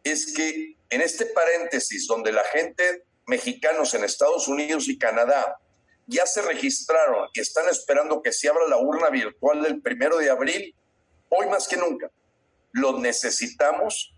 [0.04, 5.58] es que en este paréntesis donde la gente mexicanos en Estados Unidos y Canadá
[6.06, 10.30] ya se registraron y están esperando que se abra la urna virtual del primero de
[10.30, 10.76] abril,
[11.30, 12.12] hoy más que nunca,
[12.72, 14.14] los necesitamos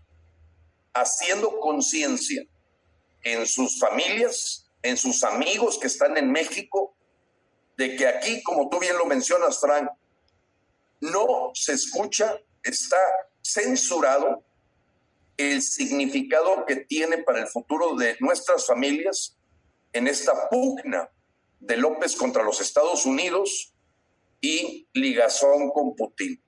[0.92, 2.44] haciendo conciencia
[3.22, 6.94] en sus familias, en sus amigos que están en México
[7.78, 9.88] de que aquí, como tú bien lo mencionas, Frank,
[11.00, 12.98] no se escucha, está
[13.42, 14.44] censurado
[15.36, 19.36] el significado que tiene para el futuro de nuestras familias
[19.92, 21.10] en esta pugna
[21.58, 23.74] de López contra los Estados Unidos
[24.40, 26.42] y ligazón con Putin.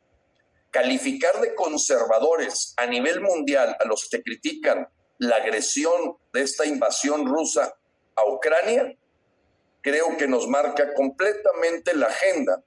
[0.70, 4.88] Calificar de conservadores a nivel mundial a los que critican
[5.18, 7.74] la agresión de esta invasión rusa
[8.14, 8.96] a Ucrania
[9.82, 12.62] creo que nos marca completamente la agenda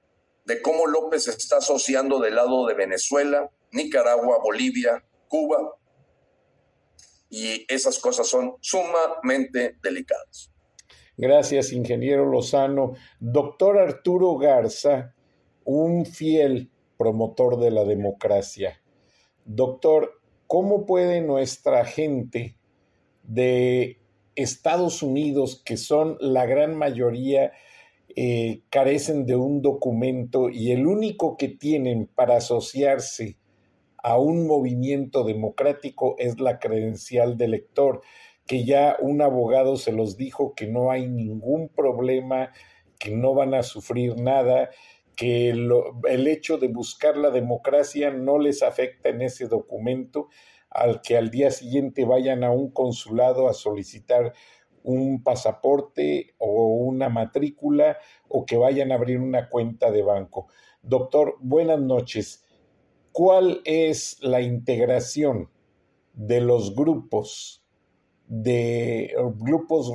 [0.46, 5.76] de cómo López está asociando del lado de Venezuela, Nicaragua, Bolivia, Cuba,
[7.28, 10.52] y esas cosas son sumamente delicadas.
[11.16, 12.94] Gracias, ingeniero Lozano.
[13.18, 15.14] Doctor Arturo Garza,
[15.64, 18.80] un fiel promotor de la democracia.
[19.44, 22.56] Doctor, ¿cómo puede nuestra gente
[23.24, 24.00] de
[24.36, 27.52] Estados Unidos, que son la gran mayoría,
[28.16, 33.36] eh, carecen de un documento y el único que tienen para asociarse
[34.02, 38.00] a un movimiento democrático es la credencial de elector?
[38.46, 42.52] que ya un abogado se los dijo que no hay ningún problema,
[42.98, 44.70] que no van a sufrir nada,
[45.16, 50.28] que el hecho de buscar la democracia no les afecta en ese documento,
[50.70, 54.32] al que al día siguiente vayan a un consulado a solicitar
[54.86, 60.46] un pasaporte o una matrícula o que vayan a abrir una cuenta de banco.
[60.80, 62.44] Doctor, buenas noches.
[63.10, 65.50] ¿Cuál es la integración
[66.14, 67.64] de los grupos
[68.28, 69.92] de grupos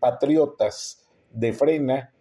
[0.00, 2.14] patriotas de frena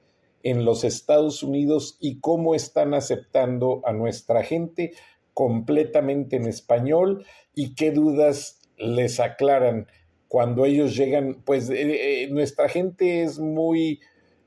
[0.44, 4.94] en los Estados Unidos y cómo están aceptando a nuestra gente
[5.34, 9.88] completamente en español y qué dudas les aclaran
[10.34, 11.44] cuando ellos llegan.
[11.46, 14.00] Pues eh, eh, nuestra gente es muy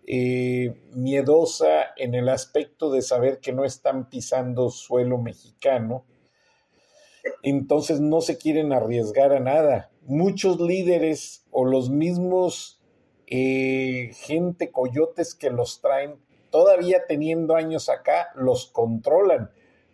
[0.05, 6.05] eh, miedosa en el aspecto de saber que no están pisando suelo mexicano,
[7.45, 9.93] entonces no se quieren arriesgar a nada.
[10.03, 12.83] Muchos líderes o los mismos
[13.29, 16.17] gente coyotes que los traen,
[16.51, 19.51] todavía teniendo años acá, los controlan,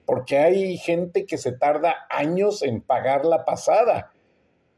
[0.07, 4.12] porque hay gente que se tarda años en pagar la pasada,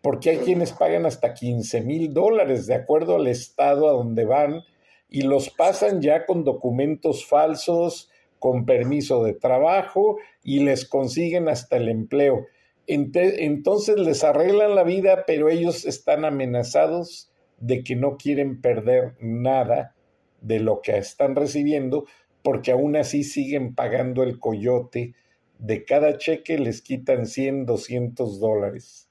[0.05, 4.63] porque hay quienes pagan hasta 15 mil dólares de acuerdo al estado a donde van
[5.09, 11.79] y los pasan ya con documentos falsos, con permiso de trabajo y les consiguen hasta
[11.79, 12.45] el empleo.
[12.87, 19.95] Entonces les arreglan la vida, pero ellos están amenazados de que no quieren perder nada
[20.43, 22.05] de lo que están recibiendo,
[22.43, 25.15] porque aún así siguen pagando el coyote.
[25.59, 29.04] De cada cheque les quitan 100, 200 dólares.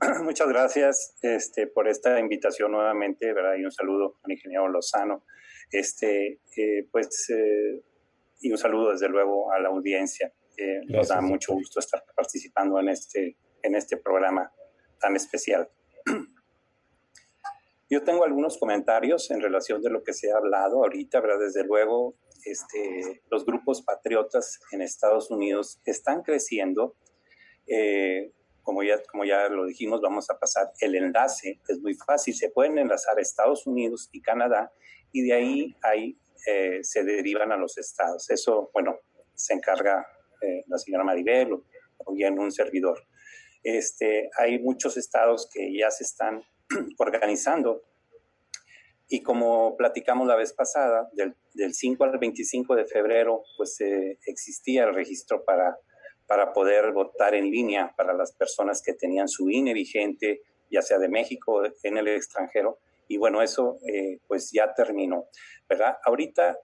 [0.22, 3.56] Muchas, gracias este, por esta invitación nuevamente, ¿verdad?
[3.56, 5.24] Y un saludo al ingeniero Lozano.
[5.70, 7.82] Este, eh, pues eh,
[8.40, 10.32] y un saludo desde luego a la audiencia.
[10.56, 14.50] Eh, nos da mucho gusto estar participando en este, en este programa
[15.00, 15.68] tan especial.
[17.90, 21.40] Yo tengo algunos comentarios en relación de lo que se ha hablado ahorita, ¿verdad?
[21.40, 26.96] Desde luego, este, los grupos patriotas en Estados Unidos están creciendo.
[27.66, 28.32] Eh,
[28.66, 31.60] como, ya, como ya lo dijimos, vamos a pasar el enlace.
[31.68, 32.34] Es muy fácil.
[32.34, 34.72] Se pueden enlazar a Estados Unidos y Canadá
[35.12, 38.28] y de ahí, ahí eh, se derivan a los estados.
[38.28, 38.98] Eso, bueno,
[39.34, 40.04] se encarga
[40.42, 43.06] eh, la señora Maribel o, bien un servidor.
[43.62, 46.42] Este, hay muchos estados que ya se están
[46.98, 47.84] organizando
[49.08, 54.18] y como platicamos la vez pasada, del, del 5 al 25 de febrero, pues eh,
[54.26, 55.78] existía el registro para,
[56.26, 60.98] para poder votar en línea para las personas que tenían su INE vigente, ya sea
[60.98, 62.78] de México o en el extranjero.
[63.08, 65.26] Y bueno, eso eh, pues ya terminó,
[65.68, 65.96] ¿verdad?
[66.04, 66.58] Ahorita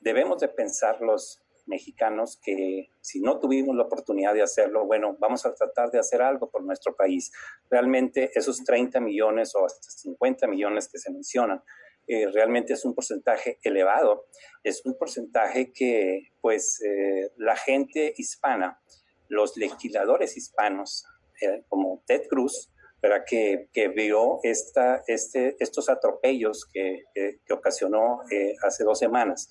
[0.00, 5.46] debemos de pensar los, mexicanos que si no tuvimos la oportunidad de hacerlo, bueno, vamos
[5.46, 7.30] a tratar de hacer algo por nuestro país.
[7.70, 11.62] Realmente esos 30 millones o hasta 50 millones que se mencionan,
[12.08, 14.26] eh, realmente es un porcentaje elevado.
[14.64, 18.80] Es un porcentaje que, pues, eh, la gente hispana,
[19.28, 21.04] los legisladores hispanos,
[21.42, 23.24] eh, como Ted Cruz, ¿verdad?
[23.26, 28.22] Que, que vio esta, este, estos atropellos que, que ocasionó
[28.64, 29.50] hace dos semanas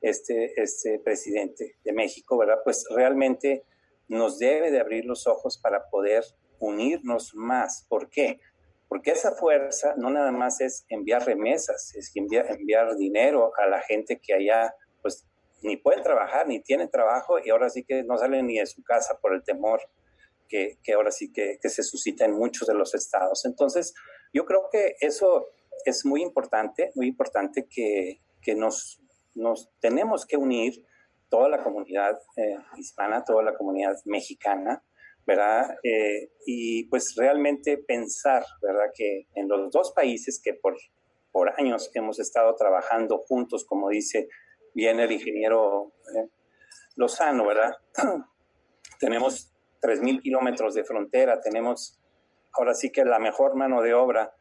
[0.00, 2.58] este, este presidente de México, ¿verdad?
[2.64, 3.64] Pues realmente
[4.08, 6.24] nos debe de abrir los ojos para poder
[6.58, 7.86] unirnos más.
[7.88, 8.40] ¿Por qué?
[8.92, 13.80] Porque esa fuerza no nada más es enviar remesas, es enviar, enviar dinero a la
[13.80, 15.26] gente que allá, pues
[15.62, 18.82] ni pueden trabajar, ni tienen trabajo y ahora sí que no salen ni de su
[18.82, 19.80] casa por el temor
[20.46, 23.46] que, que ahora sí que, que se suscita en muchos de los estados.
[23.46, 23.94] Entonces,
[24.34, 25.48] yo creo que eso
[25.86, 29.02] es muy importante, muy importante que, que nos
[29.34, 30.84] nos tenemos que unir
[31.28, 34.82] toda la comunidad eh, hispana, toda la comunidad mexicana,
[35.26, 35.76] ¿verdad?
[35.82, 38.90] Eh, y pues realmente pensar, ¿verdad?
[38.94, 40.76] Que en los dos países que por,
[41.30, 44.28] por años hemos estado trabajando juntos, como dice
[44.74, 46.28] bien el ingeniero eh,
[46.96, 47.76] Lozano, ¿verdad?
[48.98, 51.98] tenemos 3.000 kilómetros de frontera, tenemos
[52.52, 54.34] ahora sí que la mejor mano de obra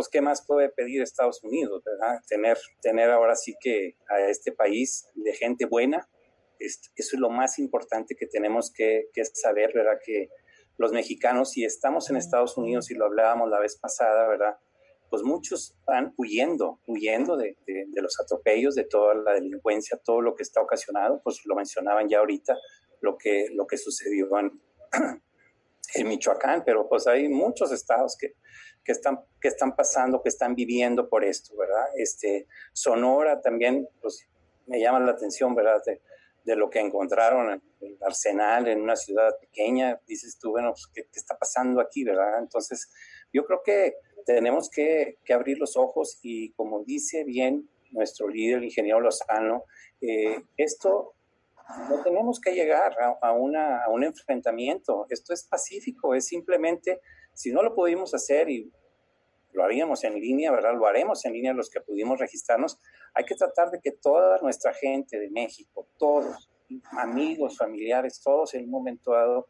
[0.00, 2.22] pues qué más puede pedir Estados Unidos, ¿verdad?
[2.26, 6.08] Tener, tener ahora sí que a este país de gente buena,
[6.60, 9.98] eso es lo más importante que tenemos que, que saber, ¿verdad?
[10.04, 10.28] Que
[10.76, 14.58] los mexicanos, si estamos en Estados Unidos y lo hablábamos la vez pasada, ¿verdad?
[15.08, 20.20] Pues muchos van huyendo, huyendo de, de, de, los atropellos, de toda la delincuencia, todo
[20.20, 22.56] lo que está ocasionado, pues lo mencionaban ya ahorita,
[23.00, 24.60] lo que, lo que sucedió en,
[25.94, 28.34] en Michoacán, pero pues hay muchos estados que,
[28.84, 31.86] que, están, que están pasando, que están viviendo por esto, ¿verdad?
[31.96, 34.26] Este, Sonora también, pues
[34.66, 35.82] me llama la atención, ¿verdad?
[35.84, 36.00] De,
[36.44, 40.86] de lo que encontraron en el arsenal en una ciudad pequeña, dices tú, bueno, pues,
[40.94, 42.38] ¿qué, ¿qué, está pasando aquí, verdad?
[42.38, 42.90] Entonces,
[43.32, 48.58] yo creo que tenemos que, que, abrir los ojos y como dice bien nuestro líder,
[48.58, 49.64] el ingeniero Lozano,
[50.00, 51.14] eh, esto
[51.88, 55.06] no tenemos que llegar a, a, una, a un enfrentamiento.
[55.08, 57.00] Esto es pacífico, es simplemente,
[57.32, 58.72] si no lo pudimos hacer y
[59.52, 60.74] lo haríamos en línea, ¿verdad?
[60.74, 62.78] Lo haremos en línea los que pudimos registrarnos.
[63.14, 66.50] Hay que tratar de que toda nuestra gente de México, todos,
[66.92, 69.46] amigos, familiares, todos en un momento dado,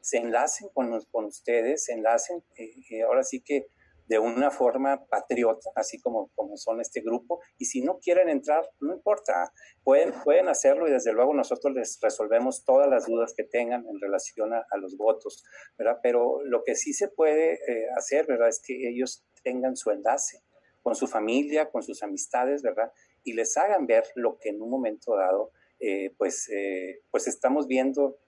[0.00, 3.66] se enlacen con, con ustedes, se enlacen, eh, ahora sí que
[4.06, 8.68] de una forma patriota, así como, como son este grupo, y si no quieren entrar,
[8.80, 9.50] no importa,
[9.82, 13.98] pueden, pueden hacerlo y desde luego nosotros les resolvemos todas las dudas que tengan en
[14.00, 15.42] relación a, a los votos,
[15.78, 16.00] ¿verdad?
[16.02, 18.48] Pero lo que sí se puede eh, hacer, ¿verdad?
[18.48, 20.42] Es que ellos tengan su enlace
[20.84, 22.92] con su familia, con sus amistades, ¿verdad?
[23.24, 27.66] Y les hagan ver lo que en un momento dado, eh, pues, eh, pues estamos
[27.66, 28.18] viendo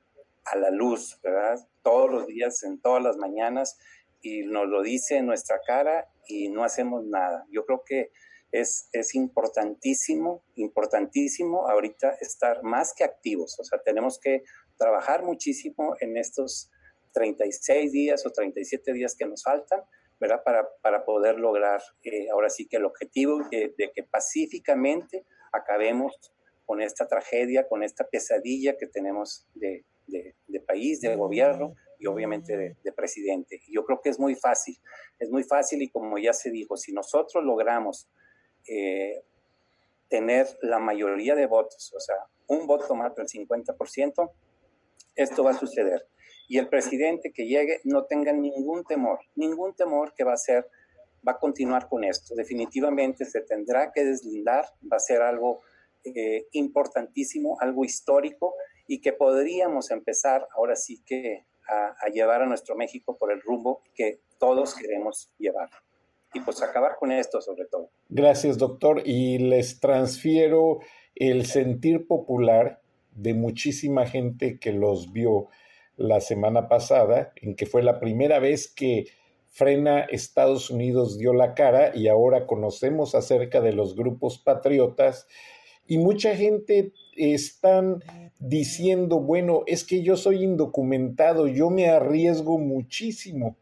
[0.46, 1.68] a la luz, ¿verdad?
[1.82, 3.78] Todos los días, en todas las mañanas,
[4.22, 7.46] y nos lo dice en nuestra cara y no hacemos nada.
[7.50, 8.10] Yo creo que
[8.52, 14.44] es, es importantísimo, importantísimo ahorita estar más que activos, o sea, tenemos que
[14.78, 16.70] trabajar muchísimo en estos
[17.12, 19.82] 36 días o 37 días que nos faltan,
[20.18, 20.42] ¿verdad?
[20.44, 26.32] Para, para poder lograr eh, ahora sí que el objetivo de, que pacíficamente acabemos
[26.64, 32.56] con esta tragedia, con esta pesadilla que tenemos de, de, país, de gobierno y obviamente
[32.56, 33.60] de, de, presidente.
[33.68, 34.76] Yo creo que es muy fácil,
[35.18, 38.08] es muy fácil y como ya se dijo, si nosotros logramos
[38.68, 39.22] eh,
[40.08, 42.16] tener la mayoría de votos, o sea,
[42.48, 44.30] un voto más del 50%,
[45.14, 46.06] esto va a suceder.
[46.48, 50.66] Y el presidente que llegue no tenga ningún temor, ningún temor que va a ser,
[51.26, 52.34] va a continuar con esto.
[52.34, 55.60] Definitivamente se tendrá que deslindar, va a ser algo
[56.04, 58.54] eh, importantísimo, algo histórico
[58.86, 63.40] y que podríamos empezar ahora sí que a, a, llevar a nuestro México por el
[63.42, 65.68] rumbo que todos queremos llevar.
[66.32, 67.90] Y pues acabar con esto sobre todo.
[68.08, 69.02] Gracias, doctor.
[69.04, 70.78] Y les transfiero
[71.16, 72.80] el sentir popular
[73.16, 75.48] de muchísima gente que los vio
[75.96, 79.06] la semana pasada, en que fue la primera vez que
[79.48, 85.26] Frena Estados Unidos dio la cara y ahora conocemos acerca de los grupos patriotas.
[85.86, 88.02] Y mucha gente están
[88.38, 93.56] diciendo, bueno, es que yo soy indocumentado, yo me arriesgo muchísimo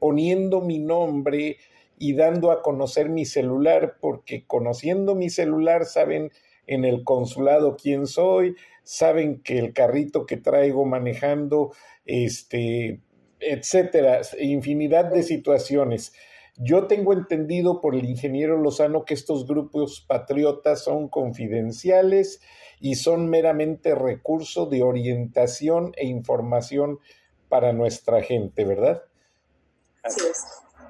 [0.00, 1.58] poniendo mi nombre
[1.98, 6.30] y dando a conocer mi celular, porque conociendo mi celular saben
[6.68, 8.54] en el consulado quién soy,
[8.84, 11.72] saben que el carrito que traigo manejando,
[12.04, 13.00] este,
[13.40, 16.12] etcétera, infinidad de situaciones.
[16.56, 22.40] Yo tengo entendido por el ingeniero Lozano que estos grupos patriotas son confidenciales
[22.80, 26.98] y son meramente recurso de orientación e información
[27.48, 29.02] para nuestra gente, ¿verdad?
[30.02, 30.44] Así es.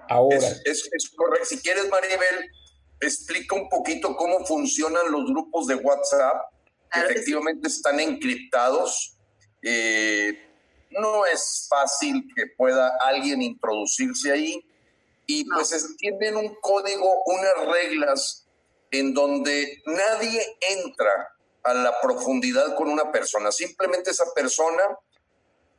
[0.09, 0.37] Ahora.
[0.39, 1.47] Es, es, es correcto.
[1.47, 2.51] Si quieres, Maribel,
[3.01, 7.77] explica un poquito cómo funcionan los grupos de WhatsApp, que claro efectivamente sí.
[7.77, 9.17] están encriptados.
[9.63, 10.45] Eh,
[10.91, 14.65] no es fácil que pueda alguien introducirse ahí
[15.27, 15.57] y no.
[15.57, 18.47] pues tienen un código, unas reglas
[18.91, 23.53] en donde nadie entra a la profundidad con una persona.
[23.53, 24.83] Simplemente esa persona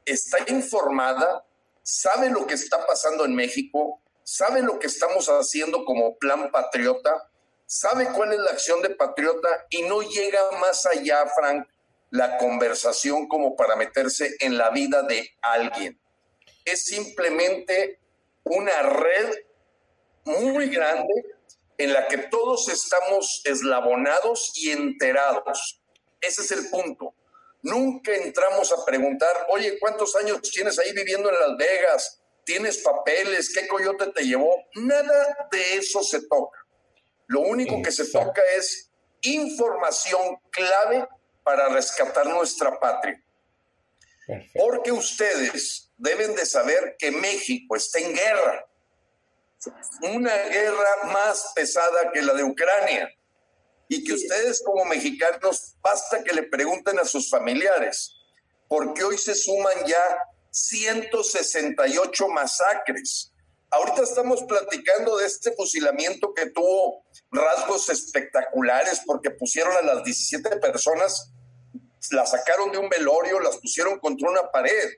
[0.05, 1.43] está informada,
[1.81, 7.31] sabe lo que está pasando en México, sabe lo que estamos haciendo como plan patriota,
[7.65, 11.67] sabe cuál es la acción de patriota y no llega más allá, Frank,
[12.11, 15.99] la conversación como para meterse en la vida de alguien.
[16.63, 17.99] Es simplemente
[18.43, 19.33] una red
[20.25, 21.25] muy grande
[21.79, 25.81] en la que todos estamos eslabonados y enterados.
[26.21, 27.15] Ese es el punto.
[27.63, 32.18] Nunca entramos a preguntar, oye, ¿cuántos años tienes ahí viviendo en Las Vegas?
[32.49, 33.53] ¿Tienes papeles?
[33.53, 34.65] ¿Qué coyote te llevó?
[34.73, 36.57] Nada de eso se toca.
[37.27, 37.83] Lo único Exacto.
[37.83, 38.89] que se toca es
[39.21, 41.07] información clave
[41.43, 43.23] para rescatar nuestra patria.
[44.25, 44.59] Perfecto.
[44.59, 48.65] Porque ustedes deben de saber que México está en guerra.
[50.01, 53.15] una guerra más pesada que la de Ucrania.
[53.89, 58.11] Y que ustedes como mexicanos, basta que le pregunten a sus familiares,
[58.67, 63.31] porque hoy se suman ya 168 masacres.
[63.71, 70.57] Ahorita estamos platicando de este fusilamiento que tuvo rasgos espectaculares porque pusieron a las 17
[70.57, 71.31] personas,
[72.11, 74.89] las sacaron de un velorio, las pusieron contra una pared.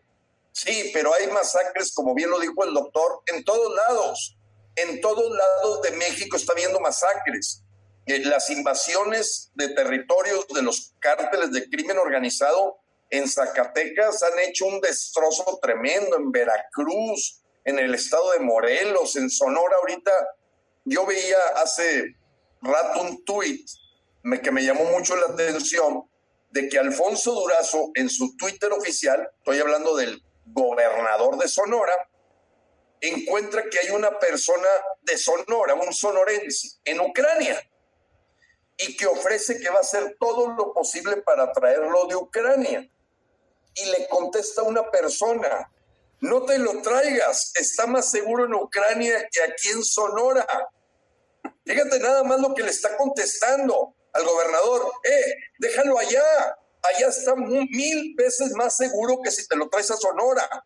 [0.54, 4.38] Sí, pero hay masacres, como bien lo dijo el doctor, en todos lados.
[4.76, 7.64] En todos lados de México está habiendo masacres.
[8.06, 12.81] Eh, las invasiones de territorios de los cárteles de crimen organizado
[13.12, 19.30] en Zacatecas han hecho un destrozo tremendo, en Veracruz, en el estado de Morelos, en
[19.30, 19.76] Sonora.
[19.82, 20.12] Ahorita
[20.86, 22.16] yo veía hace
[22.62, 23.70] rato un tuit
[24.42, 26.10] que me llamó mucho la atención
[26.52, 31.94] de que Alfonso Durazo en su Twitter oficial, estoy hablando del gobernador de Sonora,
[33.00, 34.68] encuentra que hay una persona
[35.02, 37.60] de Sonora, un sonorense, en Ucrania,
[38.78, 42.91] y que ofrece que va a hacer todo lo posible para traerlo de Ucrania.
[43.76, 45.72] Y le contesta una persona,
[46.20, 50.46] no te lo traigas, está más seguro en Ucrania que aquí en Sonora.
[51.66, 56.24] Fíjate nada más lo que le está contestando al gobernador, eh, déjalo allá,
[56.84, 60.66] allá está mil veces más seguro que si te lo traes a Sonora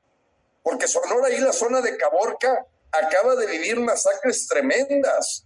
[0.66, 5.46] porque Sonora y la zona de Caborca acaba de vivir masacres tremendas.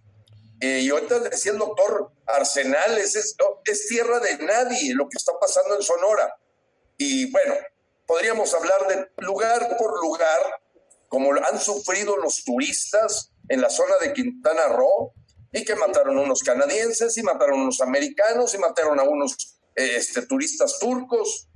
[0.62, 3.36] Y ahorita decía el doctor Arsenales, es,
[3.66, 6.34] es tierra de nadie lo que está pasando en Sonora.
[7.00, 7.56] Y bueno,
[8.06, 10.40] podríamos hablar de lugar por lugar,
[11.08, 15.14] como han sufrido los turistas en la zona de Quintana Roo,
[15.52, 19.96] y que mataron unos canadienses, y mataron a unos americanos, y mataron a unos eh,
[19.96, 21.48] este, turistas turcos.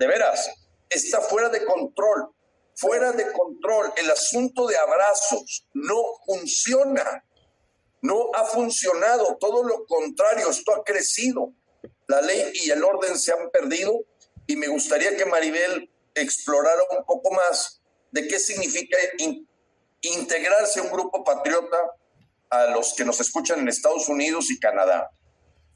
[0.00, 0.50] De veras,
[0.90, 2.34] está fuera de control
[2.78, 3.92] fuera de control.
[3.96, 7.24] El asunto de abrazos no funciona.
[8.00, 9.36] No ha funcionado.
[9.38, 11.52] Todo lo contrario, esto ha crecido.
[12.06, 13.92] La ley y el orden se han perdido
[14.48, 17.80] y me gustaría que Maribel explorara un poco más
[18.10, 18.96] de qué significa
[20.00, 21.76] integrarse a un grupo patriota
[22.48, 25.10] a los que nos escuchan en Estados Unidos y Canadá.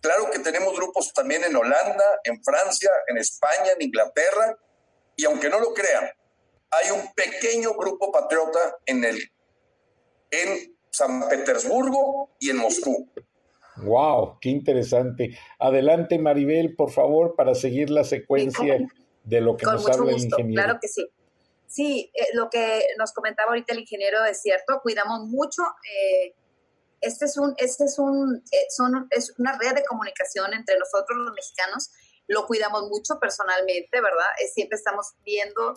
[0.00, 4.58] Claro que tenemos grupos también en Holanda, en Francia, en España, en Inglaterra,
[5.16, 6.10] y aunque no lo crean,
[6.70, 9.32] hay un pequeño grupo patriota en, el,
[10.30, 13.12] en San Petersburgo y en Moscú.
[13.76, 15.38] Wow, qué interesante.
[15.58, 18.78] Adelante, Maribel, por favor, para seguir la secuencia
[19.24, 20.62] de lo que nos habla el ingeniero.
[20.62, 21.08] Claro que sí.
[21.66, 25.62] Sí, eh, lo que nos comentaba ahorita el ingeniero es cierto, cuidamos mucho.
[25.62, 26.34] Eh,
[27.00, 31.18] este es un, este es un, eh, son, es una red de comunicación entre nosotros
[31.18, 31.90] los mexicanos.
[32.28, 34.26] Lo cuidamos mucho personalmente, ¿verdad?
[34.52, 35.76] siempre estamos viendo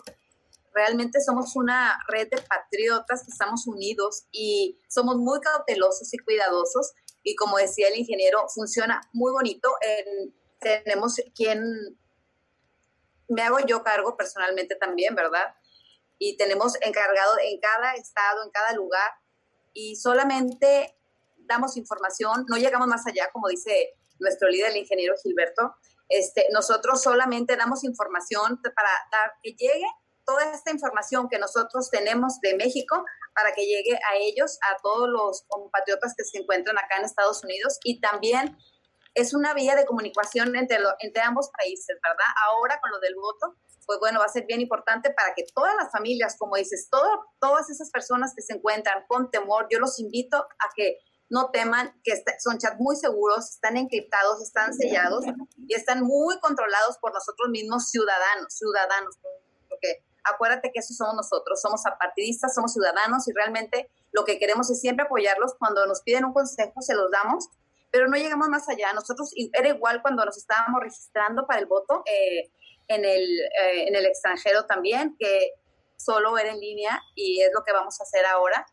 [0.76, 6.92] realmente somos una red de patriotas que estamos unidos y somos muy cautelosos y cuidadosos.
[7.26, 9.68] Y como decía el ingeniero, funciona muy bonito.
[10.60, 11.60] tenemos quien,
[13.28, 15.56] me hago yo cargo personalmente también, ¿verdad?
[16.18, 19.10] Y tenemos encargado en cada estado, en cada lugar,
[19.72, 20.96] y solamente
[21.38, 25.74] damos información, no llegamos más allá, como dice nuestro líder, el ingeniero Gilberto.
[26.08, 29.86] Este, nosotros solamente damos información para dar que llegue
[30.26, 33.04] toda esta información que nosotros tenemos de México
[33.34, 37.42] para que llegue a ellos, a todos los compatriotas que se encuentran acá en Estados
[37.44, 38.56] Unidos y también
[39.14, 42.26] es una vía de comunicación entre, entre ambos países, ¿verdad?
[42.48, 43.56] Ahora con lo del voto,
[43.86, 47.24] pues bueno, va a ser bien importante para que todas las familias, como dices, todo,
[47.40, 50.98] todas esas personas que se encuentran con temor, yo los invito a que
[51.28, 55.24] no teman, que son chats muy seguros, están encriptados, están sellados
[55.56, 59.16] y están muy controlados por nosotros mismos ciudadanos, ciudadanos,
[59.68, 64.70] porque acuérdate que eso somos nosotros, somos apartidistas, somos ciudadanos y realmente lo que queremos
[64.70, 65.54] es siempre apoyarlos.
[65.58, 67.48] Cuando nos piden un consejo, se los damos,
[67.90, 68.92] pero no llegamos más allá.
[68.92, 72.50] Nosotros, era igual cuando nos estábamos registrando para el voto eh,
[72.88, 75.52] en, el, eh, en el extranjero también, que
[75.96, 78.66] solo era en línea y es lo que vamos a hacer ahora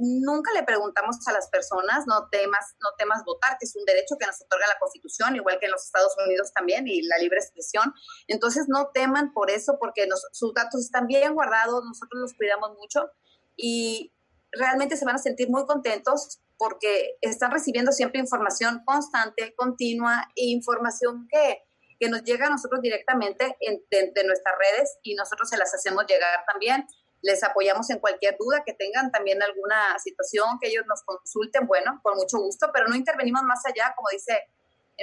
[0.00, 4.16] nunca le preguntamos a las personas, no temas, no temas votar, que es un derecho
[4.18, 7.38] que nos otorga la Constitución, igual que en los Estados Unidos también, y la libre
[7.38, 7.92] expresión.
[8.26, 13.10] Entonces, no teman por eso, porque sus datos están bien guardados, nosotros los cuidamos mucho
[13.56, 14.12] y
[14.52, 20.46] realmente se van a sentir muy contentos porque están recibiendo siempre información constante, continua, e
[20.46, 21.62] información que,
[21.98, 26.04] que nos llega a nosotros directamente en, de nuestras redes y nosotros se las hacemos
[26.06, 26.86] llegar también
[27.22, 32.00] les apoyamos en cualquier duda que tengan, también alguna situación que ellos nos consulten, bueno,
[32.02, 34.48] con mucho gusto, pero no intervenimos más allá, como dice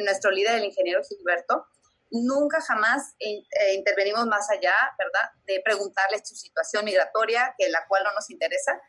[0.03, 1.65] nuestro líder, el ingeniero Gilberto,
[2.11, 8.03] nunca jamás eh, intervenimos más allá, ¿verdad?, de preguntarles su situación migratoria, que la cual
[8.03, 8.79] no nos interesa.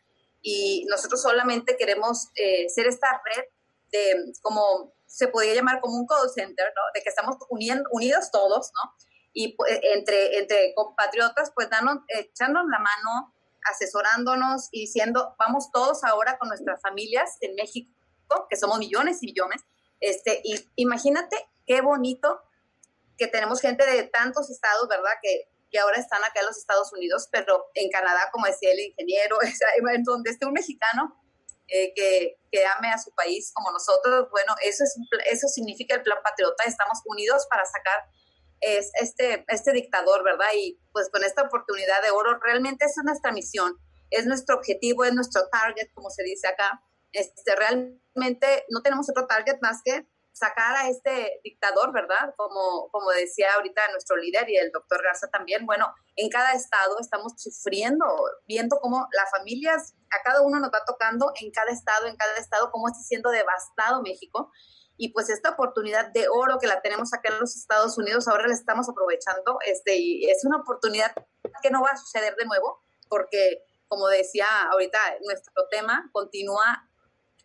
[0.41, 3.43] y nosotros solamente queremos eh, ser esta red
[3.91, 6.81] de, como se podría llamar como un call center, ¿no?
[6.93, 8.93] De que estamos uniendo, unidos todos, ¿no?
[9.33, 13.33] Y pues, entre, entre compatriotas, pues danos, echándonos la mano,
[13.65, 17.91] asesorándonos y diciendo, vamos todos ahora con nuestras familias en México,
[18.49, 19.61] que somos millones y millones.
[19.99, 22.41] Este, y imagínate qué bonito
[23.17, 25.11] que tenemos gente de tantos estados, ¿verdad?
[25.21, 28.79] Que, que ahora están acá en los Estados Unidos, pero en Canadá, como decía el
[28.79, 29.37] ingeniero,
[29.93, 31.15] en donde esté un mexicano
[31.67, 36.01] eh, que, que, ame a su país como nosotros, bueno, eso, es, eso significa el
[36.01, 38.09] plan patriota, estamos unidos para sacar
[38.61, 40.47] es este, este dictador, ¿verdad?
[40.55, 43.77] Y pues con esta oportunidad de oro, realmente es nuestra misión,
[44.09, 46.81] es nuestro objetivo, es nuestro target, como se dice acá.
[47.11, 52.33] Este, realmente no tenemos otro target más que sacar a este dictador, ¿verdad?
[52.37, 56.97] Como, como decía ahorita nuestro líder y el doctor Garza también, bueno, en cada estado
[56.99, 58.05] estamos sufriendo,
[58.47, 62.37] viendo cómo las familias, a cada uno nos va tocando en cada estado, en cada
[62.37, 64.51] estado, cómo está siendo devastado México
[65.01, 68.47] y pues esta oportunidad de oro que la tenemos acá en los Estados Unidos, ahora
[68.47, 71.13] la estamos aprovechando, este, y es una oportunidad
[71.63, 76.89] que no va a suceder de nuevo, porque como decía ahorita, nuestro tema continúa,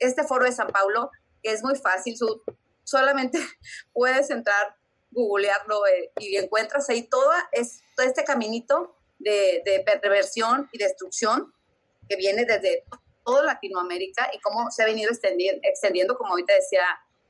[0.01, 1.13] este foro de San Paulo,
[1.45, 2.43] es muy fácil, su,
[2.83, 3.39] solamente
[3.93, 4.75] puedes entrar,
[5.13, 11.55] googlearlo eh, y encuentras ahí todo, es, todo este caminito de, de perversión y destrucción
[12.09, 12.85] que viene desde
[13.25, 16.83] toda Latinoamérica y cómo se ha venido extendiendo, extendiendo como ahorita decía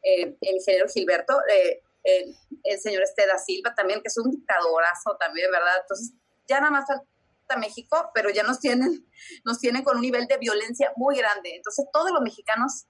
[0.04, 5.50] eh, el ingeniero Gilberto, eh, el, señor Esteda Silva también, que es un dictadorazo también,
[5.50, 5.80] ¿verdad?
[5.80, 6.12] Entonces,
[6.46, 9.06] ya nada más falta México, pero ya nos tienen,
[9.44, 11.56] nos tienen con un nivel de violencia muy grande.
[11.56, 12.86] Entonces, todos los mexicanos,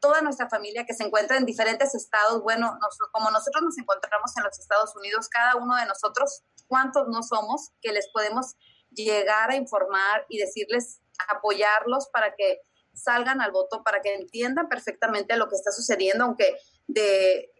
[0.00, 2.78] toda nuestra familia que se encuentra en diferentes estados, bueno,
[3.12, 7.70] como nosotros nos encontramos en los Estados Unidos, cada uno de nosotros, ¿cuántos no somos
[7.80, 8.56] que les podemos
[8.90, 12.60] llegar a informar y decirles, apoyarlos para que
[12.94, 17.50] salgan al voto para que entiendan perfectamente lo que está sucediendo, aunque de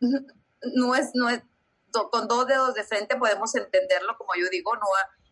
[0.74, 1.42] no es, no es
[2.10, 4.86] con dos dedos de frente podemos entenderlo, como yo digo, no,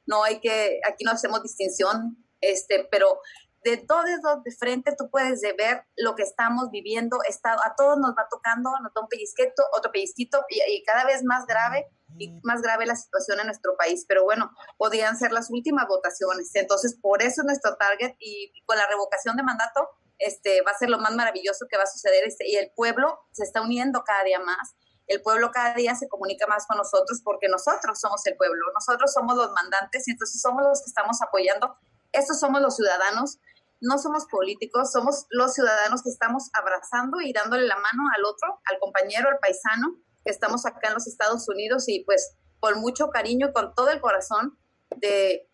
[0.07, 3.21] no hay que, aquí no hacemos distinción, este, pero
[3.65, 7.99] de dos dedos de frente tú puedes ver lo que estamos viviendo, está, a todos
[7.99, 11.87] nos va tocando, nos da un pellizquito, otro pellizquito y cada vez más grave
[12.19, 14.05] y más grave la situación en nuestro país.
[14.09, 16.51] Pero bueno, podían ser las últimas votaciones.
[16.55, 19.89] Entonces, por eso es nuestro target y con la revocación de mandato
[20.19, 22.25] este, va a ser lo más maravilloso que va a suceder.
[22.25, 24.75] Este, y el pueblo se está uniendo cada día más.
[25.07, 29.13] El pueblo cada día se comunica más con nosotros porque nosotros somos el pueblo, nosotros
[29.13, 31.77] somos los mandantes y entonces somos los que estamos apoyando.
[32.13, 33.39] Estos somos los ciudadanos,
[33.81, 38.61] no somos políticos, somos los ciudadanos que estamos abrazando y dándole la mano al otro,
[38.65, 43.49] al compañero, al paisano, estamos acá en los Estados Unidos y pues con mucho cariño
[43.49, 44.59] y con todo el corazón
[44.97, 45.49] de,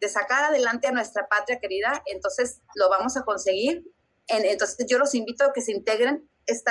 [0.00, 3.84] de sacar adelante a nuestra patria querida, entonces lo vamos a conseguir.
[4.28, 6.28] entonces yo los invito a que se integren,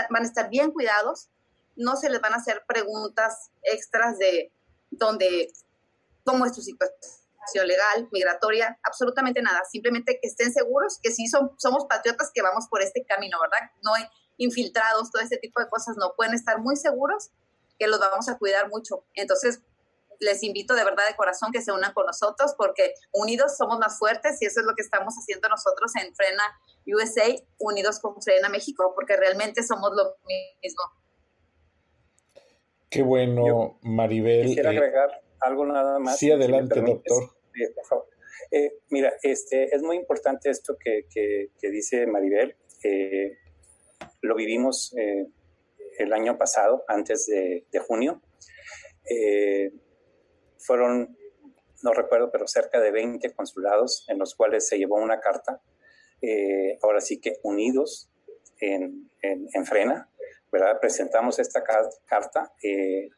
[0.09, 1.29] van a estar bien cuidados,
[1.75, 4.51] no se les van a hacer preguntas extras de
[4.91, 5.51] dónde,
[6.23, 11.51] cómo es tu situación legal, migratoria, absolutamente nada, simplemente que estén seguros que sí son,
[11.57, 13.71] somos patriotas que vamos por este camino, ¿verdad?
[13.83, 14.05] No hay
[14.37, 17.31] infiltrados, todo ese tipo de cosas, no pueden estar muy seguros
[17.77, 19.05] que los vamos a cuidar mucho.
[19.13, 19.61] Entonces,
[20.19, 23.97] les invito de verdad de corazón que se unan con nosotros porque unidos somos más
[23.97, 26.43] fuertes y eso es lo que estamos haciendo nosotros en Frena
[26.87, 30.15] USA, unidos con Frena México, porque realmente somos lo
[30.61, 30.81] mismo.
[32.89, 34.47] Qué bueno, Maribel.
[34.47, 36.17] Quisiera eh, agregar algo nada más.
[36.17, 37.35] Sí, adelante, doctor.
[38.51, 42.55] Eh, mira, este, es muy importante esto que, que, dice Maribel.
[42.83, 43.37] Eh,
[44.21, 44.93] lo vivimos
[45.97, 48.21] el año pasado, antes de, junio.
[49.09, 49.71] Eh,
[50.59, 51.17] fueron,
[51.81, 55.61] no recuerdo, pero cerca de 20 consulados en los cuales se llevó una carta,
[56.21, 58.09] eh, ahora sí que unidos
[58.59, 60.09] en, en, Frena,
[60.51, 60.79] ¿verdad?
[60.79, 63.09] Presentamos esta carta eh,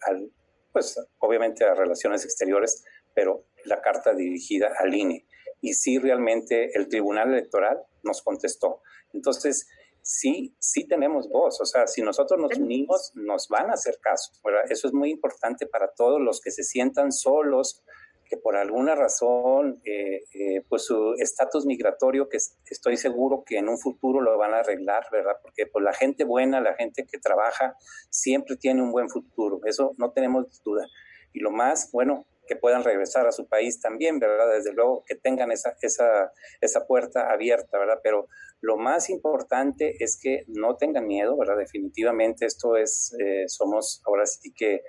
[0.00, 0.32] al,
[0.72, 2.84] pues obviamente a Relaciones Exteriores,
[3.14, 5.26] pero la carta dirigida al INE.
[5.60, 8.82] Y sí, realmente el Tribunal Electoral nos contestó.
[9.12, 9.68] Entonces,
[10.02, 11.60] sí, sí tenemos voz.
[11.60, 14.32] O sea, si nosotros nos unimos, nos van a hacer caso.
[14.68, 17.82] Eso es muy importante para todos los que se sientan solos,
[18.28, 23.68] que por alguna razón, eh, eh, pues su estatus migratorio, que estoy seguro que en
[23.68, 25.36] un futuro lo van a arreglar, ¿verdad?
[25.42, 27.76] Porque pues la gente buena, la gente que trabaja,
[28.10, 29.60] siempre tiene un buen futuro.
[29.64, 30.86] Eso no tenemos duda.
[31.34, 34.52] Y lo más, bueno, que puedan regresar a su país también, ¿verdad?
[34.52, 38.00] Desde luego que tengan esa, esa, esa puerta abierta, ¿verdad?
[38.02, 38.28] Pero
[38.60, 41.56] lo más importante es que no tengan miedo, ¿verdad?
[41.58, 44.82] Definitivamente esto es, eh, somos ahora sí que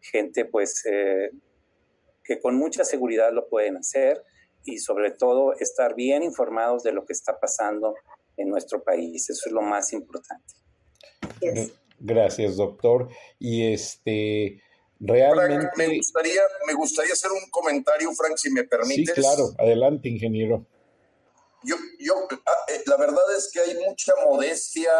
[0.00, 1.30] gente pues eh,
[2.24, 4.22] que con mucha seguridad lo pueden hacer.
[4.62, 7.94] y sobre todo estar bien informados de lo que está pasando
[8.36, 9.30] en nuestro país.
[9.30, 10.54] Eso es lo más importante.
[11.98, 13.08] Gracias, doctor.
[13.38, 14.62] Y este,
[15.00, 15.70] realmente...
[15.76, 19.14] me, gustaría, me gustaría hacer un comentario, Frank, si me permites.
[19.14, 19.54] Sí, claro.
[19.58, 20.64] Adelante, ingeniero.
[21.62, 22.14] Yo, yo,
[22.46, 24.90] ah, eh, la verdad es que hay mucha modestia,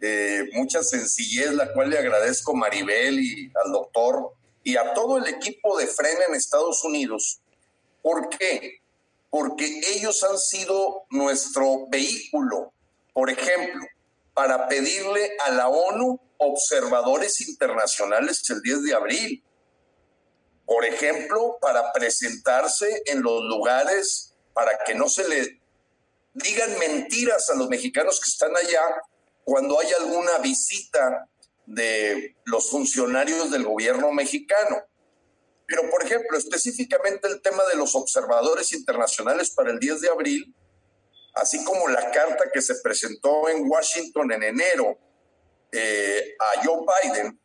[0.00, 5.18] eh, mucha sencillez, la cual le agradezco a Maribel y al doctor y a todo
[5.18, 7.40] el equipo de Frena en Estados Unidos.
[8.02, 8.80] ¿Por qué?
[9.30, 12.72] Porque ellos han sido nuestro vehículo,
[13.12, 13.86] por ejemplo,
[14.34, 19.44] para pedirle a la ONU observadores internacionales el 10 de abril.
[20.64, 25.60] Por ejemplo, para presentarse en los lugares para que no se le
[26.34, 28.82] digan mentiras a los mexicanos que están allá
[29.44, 31.28] cuando hay alguna visita
[31.66, 34.82] de los funcionarios del gobierno mexicano.
[35.66, 40.54] Pero, por ejemplo, específicamente el tema de los observadores internacionales para el 10 de abril,
[41.34, 44.98] así como la carta que se presentó en Washington en enero
[45.70, 46.07] eh,
[46.38, 47.40] a Joe Biden,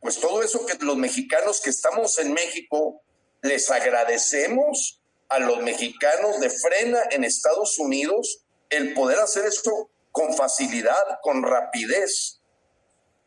[0.00, 3.02] pues todo eso que los mexicanos que estamos en México
[3.42, 10.34] les agradecemos a los mexicanos de frena en Estados Unidos el poder hacer esto con
[10.34, 12.40] facilidad, con rapidez,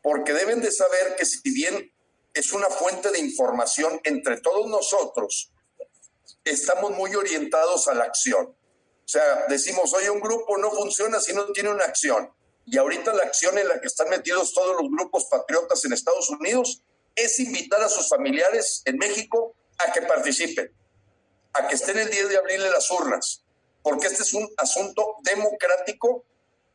[0.02, 1.92] porque deben de saber que si bien
[2.34, 5.52] es una fuente de información entre todos nosotros,
[6.44, 8.46] estamos muy orientados a la acción.
[8.46, 12.30] O sea, decimos, oye, un grupo no funciona si no tiene una acción.
[12.66, 16.30] Y ahorita la acción en la que están metidos todos los grupos patriotas en Estados
[16.30, 16.82] Unidos
[17.14, 20.72] es invitar a sus familiares en México a que participen,
[21.52, 23.44] a que estén el 10 de abril en las urnas,
[23.82, 26.24] porque este es un asunto democrático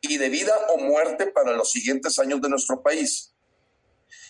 [0.00, 3.34] y de vida o muerte para los siguientes años de nuestro país.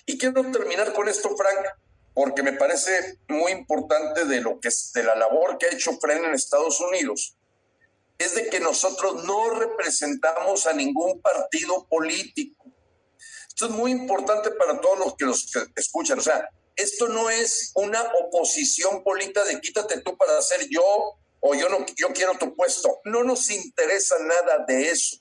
[0.06, 1.66] Y quiero terminar con esto, Frank,
[2.14, 5.92] porque me parece muy importante de lo que es de la labor que ha hecho
[6.00, 7.36] Fren en Estados Unidos
[8.20, 12.66] es de que nosotros no representamos a ningún partido político.
[13.48, 16.18] Esto es muy importante para todos los que los escuchan.
[16.18, 16.46] O sea,
[16.76, 20.82] esto no es una oposición política de quítate tú para ser yo
[21.40, 23.00] o yo no yo quiero tu puesto.
[23.04, 25.16] No nos interesa nada de eso.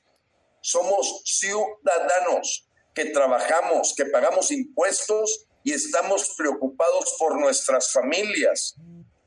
[0.62, 8.76] Somos ciudadanos que trabajamos, que pagamos impuestos y estamos preocupados por nuestras familias.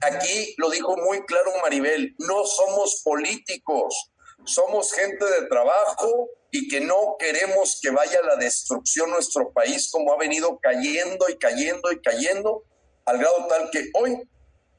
[0.02, 4.12] Aquí lo dijo muy claro Maribel, no somos políticos,
[4.44, 10.12] somos gente de trabajo y que no queremos que vaya la destrucción nuestro país como
[10.12, 12.64] ha venido cayendo y cayendo y cayendo,
[13.04, 14.20] al grado tal que hoy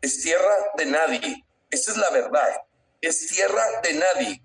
[0.02, 1.46] es tierra de nadie.
[1.70, 2.62] Esa es la verdad,
[3.00, 4.44] es tierra de nadie.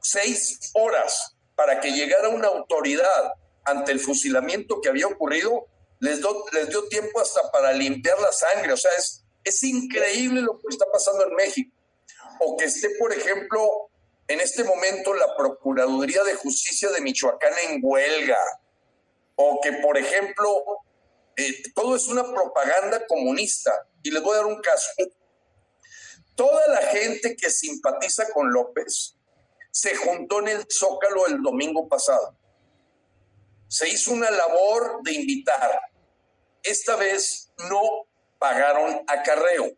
[0.00, 3.32] Seis horas para que llegara una autoridad
[3.64, 5.66] ante el fusilamiento que había ocurrido,
[6.00, 6.20] les,
[6.52, 8.72] les dio tiempo hasta para limpiar la sangre.
[8.72, 11.76] O sea, es, es increíble lo que está pasando en México.
[12.40, 13.90] O que esté, por ejemplo,
[14.26, 18.38] en este momento la Procuraduría de Justicia de Michoacán en huelga.
[19.36, 20.64] O que, por ejemplo,
[21.36, 23.72] eh, todo es una propaganda comunista.
[24.02, 24.90] Y les voy a dar un caso.
[26.34, 29.16] Toda la gente que simpatiza con López
[29.70, 32.36] se juntó en el Zócalo el domingo pasado.
[33.68, 35.80] Se hizo una labor de invitar.
[36.62, 38.07] Esta vez no
[38.38, 39.76] pagaron acarreo,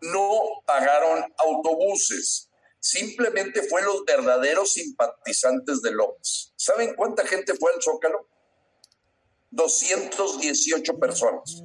[0.00, 6.52] no pagaron autobuses, simplemente fue los verdaderos simpatizantes de López.
[6.56, 8.28] ¿Saben cuánta gente fue al Zócalo?
[9.50, 11.62] 218 personas.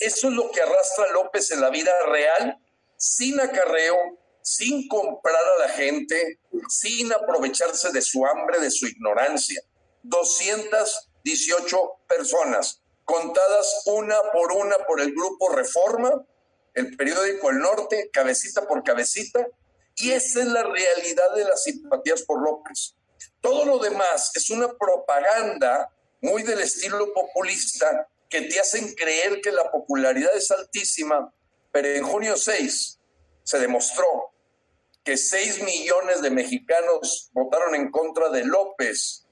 [0.00, 2.58] Eso es lo que arrastra López en la vida real,
[2.96, 3.96] sin acarreo,
[4.42, 9.62] sin comprar a la gente, sin aprovecharse de su hambre, de su ignorancia.
[10.02, 12.79] 218 personas
[13.10, 16.24] contadas una por una por el grupo Reforma,
[16.74, 19.46] el periódico El Norte, cabecita por cabecita,
[19.96, 22.94] y esa es la realidad de las simpatías por López.
[23.40, 29.50] Todo lo demás es una propaganda muy del estilo populista que te hacen creer que
[29.50, 31.32] la popularidad es altísima,
[31.72, 32.98] pero en junio 6
[33.42, 34.32] se demostró
[35.02, 39.26] que 6 millones de mexicanos votaron en contra de López,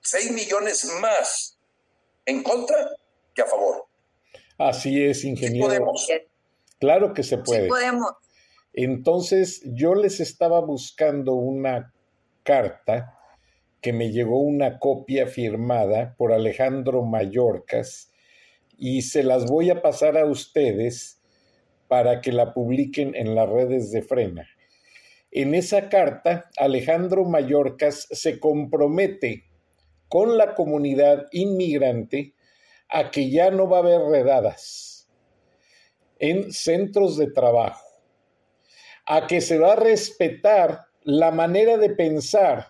[0.00, 1.55] 6 millones más
[2.26, 2.76] en contra
[3.34, 3.86] que a favor.
[4.58, 5.66] Así es, ingeniero.
[5.66, 6.08] podemos.
[6.78, 7.68] Claro que se puede.
[7.68, 8.12] podemos.
[8.72, 11.94] Entonces, yo les estaba buscando una
[12.42, 13.18] carta
[13.80, 18.10] que me llegó una copia firmada por Alejandro Mallorcas
[18.76, 21.20] y se las voy a pasar a ustedes
[21.88, 24.48] para que la publiquen en las redes de Frena.
[25.30, 29.44] En esa carta, Alejandro Mallorcas se compromete
[30.08, 32.34] con la comunidad inmigrante
[32.88, 34.92] a que ya no va a haber redadas.
[36.18, 37.84] en centros de trabajo,
[39.04, 42.68] a que se va a respetar la manera de pensar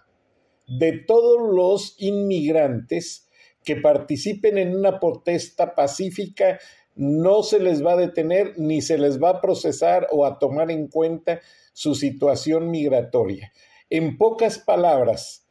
[0.67, 3.29] de todos los inmigrantes
[3.63, 6.59] que participen en una protesta pacífica,
[6.97, 10.71] no se les va a detener ni se les va a procesar o a tomar
[10.71, 11.41] en cuenta
[11.73, 13.53] su situación migratoria.
[13.91, 15.46] En pocas palabras,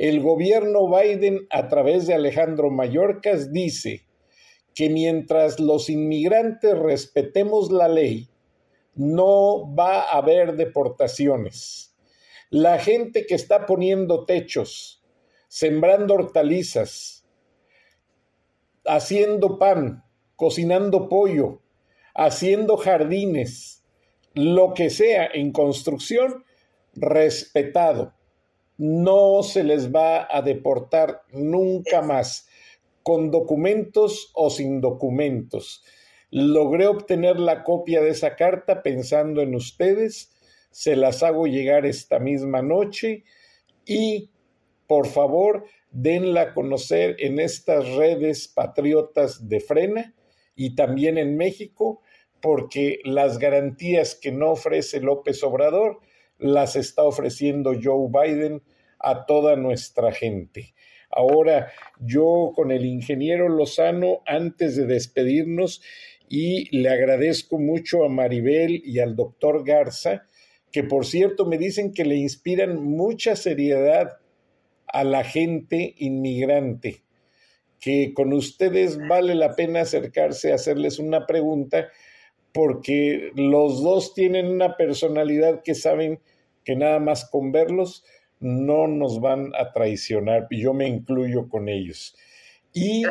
[0.00, 4.06] el gobierno Biden a través de Alejandro Mayorkas dice
[4.74, 8.30] que mientras los inmigrantes respetemos la ley,
[8.94, 11.94] no va a haber deportaciones.
[12.48, 15.04] La gente que está poniendo techos,
[15.48, 17.26] sembrando hortalizas,
[18.86, 20.02] haciendo pan,
[20.34, 21.60] cocinando pollo,
[22.14, 23.84] haciendo jardines,
[24.32, 26.42] lo que sea en construcción,
[26.94, 28.14] respetado.
[28.82, 32.48] No se les va a deportar nunca más,
[33.02, 35.84] con documentos o sin documentos.
[36.30, 40.32] Logré obtener la copia de esa carta pensando en ustedes,
[40.70, 43.24] se las hago llegar esta misma noche
[43.84, 44.30] y
[44.86, 50.14] por favor denla a conocer en estas redes patriotas de frena
[50.56, 52.00] y también en México,
[52.40, 56.00] porque las garantías que no ofrece López Obrador
[56.40, 58.62] las está ofreciendo Joe Biden
[58.98, 60.74] a toda nuestra gente.
[61.10, 65.82] Ahora yo con el ingeniero Lozano, antes de despedirnos,
[66.28, 70.28] y le agradezco mucho a Maribel y al doctor Garza,
[70.70, 74.18] que por cierto me dicen que le inspiran mucha seriedad
[74.86, 77.02] a la gente inmigrante,
[77.80, 81.88] que con ustedes vale la pena acercarse a hacerles una pregunta,
[82.52, 86.20] porque los dos tienen una personalidad que saben
[86.64, 88.04] que nada más con verlos
[88.38, 92.16] no nos van a traicionar, y yo me incluyo con ellos.
[92.72, 93.02] Y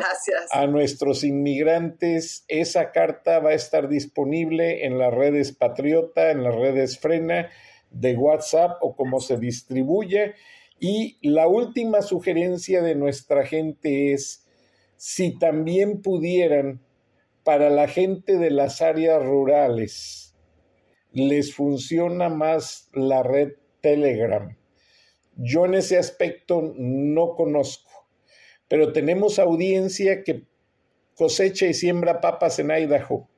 [0.52, 6.54] a nuestros inmigrantes, esa carta va a estar disponible en las redes Patriota, en las
[6.54, 7.50] redes Frena,
[7.90, 10.34] de WhatsApp o como se distribuye.
[10.78, 14.46] Y la última sugerencia de nuestra gente es,
[14.96, 16.80] si también pudieran,
[17.44, 20.29] para la gente de las áreas rurales,
[21.12, 24.56] les funciona más la red Telegram
[25.42, 27.90] yo en ese aspecto no conozco,
[28.68, 30.44] pero tenemos audiencia que
[31.14, 33.28] cosecha y siembra papas en Idaho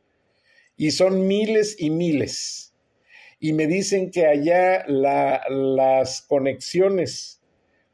[0.77, 2.75] y son miles y miles.
[3.39, 7.41] Y me dicen que allá las conexiones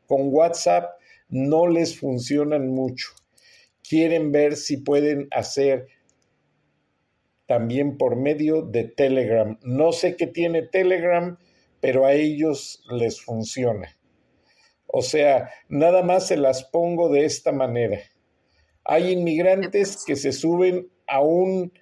[0.07, 0.91] con WhatsApp
[1.29, 3.09] no les funcionan mucho.
[3.87, 5.89] Quieren ver si pueden hacer
[7.49, 9.59] también por medio de Telegram.
[9.63, 11.39] No sé qué tiene Telegram,
[11.81, 13.97] pero a ellos les funciona.
[14.87, 18.01] O sea, nada más se las pongo de esta manera.
[18.85, 21.73] Hay inmigrantes que se suben a, un,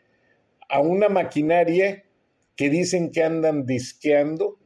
[0.69, 2.05] a una maquinaria
[2.55, 4.61] que dicen que andan disqueando,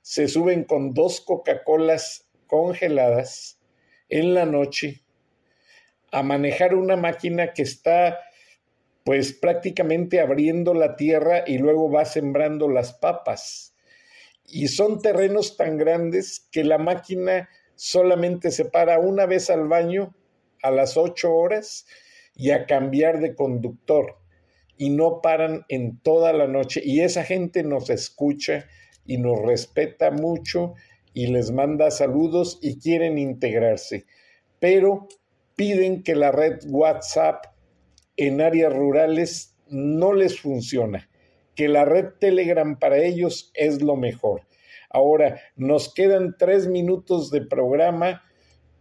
[0.00, 3.60] se suben con dos Coca-Colas congeladas
[4.08, 5.02] en la noche
[6.12, 8.20] a manejar una máquina que está
[9.06, 13.72] pues prácticamente abriendo la tierra y luego va sembrando las papas.
[14.44, 20.12] Y son terrenos tan grandes que la máquina solamente se para una vez al baño
[20.60, 21.86] a las ocho horas
[22.34, 24.16] y a cambiar de conductor.
[24.76, 26.82] Y no paran en toda la noche.
[26.84, 28.66] Y esa gente nos escucha
[29.04, 30.74] y nos respeta mucho
[31.14, 34.04] y les manda saludos y quieren integrarse,
[34.58, 35.06] pero
[35.54, 37.55] piden que la red WhatsApp
[38.16, 41.08] en áreas rurales no les funciona,
[41.54, 44.42] que la red Telegram para ellos es lo mejor.
[44.90, 48.22] Ahora, nos quedan tres minutos de programa,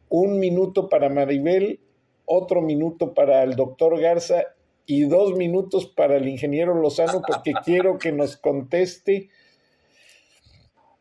[0.09, 1.81] un minuto para Maribel,
[2.25, 4.43] otro minuto para el doctor Garza
[4.85, 9.29] y dos minutos para el ingeniero Lozano, porque quiero que nos conteste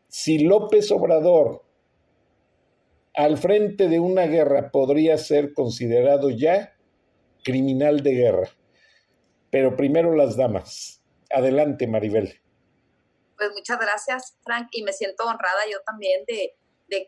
[0.07, 1.63] si López Obrador
[3.13, 6.74] al frente de una guerra podría ser considerado ya
[7.45, 8.49] criminal de guerra.
[9.49, 11.01] Pero primero las damas.
[11.29, 12.41] Adelante, Maribel
[13.37, 16.57] pues muchas gracias, Frank, y me siento honrada yo también de,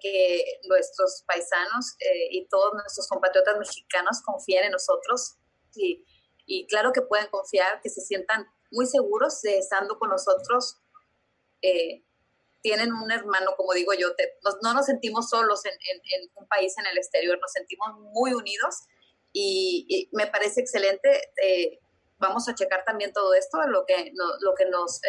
[0.02, 5.38] que nuestros paisanos eh, y todos nuestros compatriotas mexicanos confíen en nosotros
[5.76, 6.04] y,
[6.46, 10.82] y, claro que pueden confiar, que se sientan muy seguros de estando con nosotros.
[11.62, 12.04] Eh,
[12.62, 14.10] tienen un hermano, como digo yo,
[14.62, 15.74] no nos sentimos solos en,
[16.36, 18.82] un país en el exterior, nos sentimos muy unidos
[19.34, 21.32] y, me parece excelente.
[21.44, 21.80] Eh,
[22.20, 25.02] vamos a checar también todo esto, lo que, lo que nos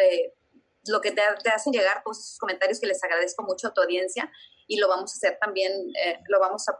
[0.87, 4.31] lo que te, hacen llegar todos esos comentarios que les agradezco mucho a tu audiencia
[4.67, 5.71] y lo vamos a hacer también,
[6.03, 6.79] eh, lo vamos a,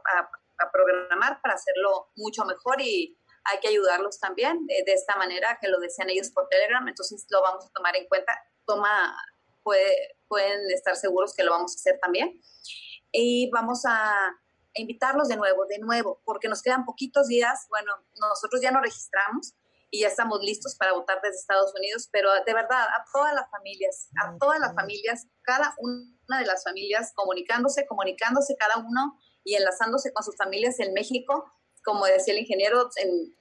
[0.74, 5.80] programar para hacerlo mucho mejor y hay que ayudarlos también de, esta manera que lo
[5.80, 9.16] desean ellos por Telegram, entonces lo vamos a tomar en cuenta, toma,
[9.62, 12.38] puede, pueden estar seguros que lo vamos a hacer también.
[13.10, 14.38] Y vamos a
[14.74, 19.54] invitarlos de nuevo, de nuevo, porque nos quedan poquitos días, bueno, nosotros ya nos registramos,
[19.90, 23.50] y ya estamos listos para votar desde Estados Unidos, pero de verdad, a todas las
[23.50, 29.56] familias, a todas las familias, cada una de las familias comunicándose, comunicándose cada uno y
[29.56, 31.50] enlazándose con sus familias en México,
[31.84, 33.34] como decía el ingeniero, en,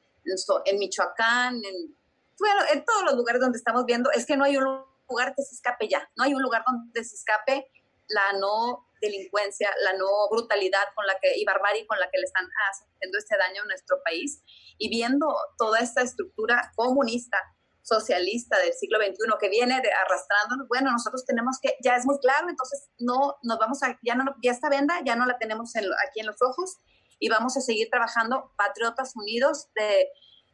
[0.66, 1.96] en, Michoacán, en,
[2.40, 5.44] bueno, en todos los lugares donde estamos viendo, es que no hay un lugar que
[5.44, 7.70] se escape ya, no hay un lugar donde se escape
[8.10, 12.26] la no delincuencia, la no brutalidad con la que y barbarie con la que le
[12.26, 14.44] están haciendo este daño a nuestro país.
[14.78, 17.38] Y viendo toda esta estructura comunista,
[17.82, 22.20] socialista del siglo XXI que viene de arrastrándonos, bueno, nosotros tenemos que, ya es muy
[22.20, 25.74] claro, entonces no nos vamos a, ya no, ya esta venda ya no la tenemos
[25.76, 26.78] aquí en los ojos
[27.18, 30.08] y vamos a seguir trabajando patriotas unidos de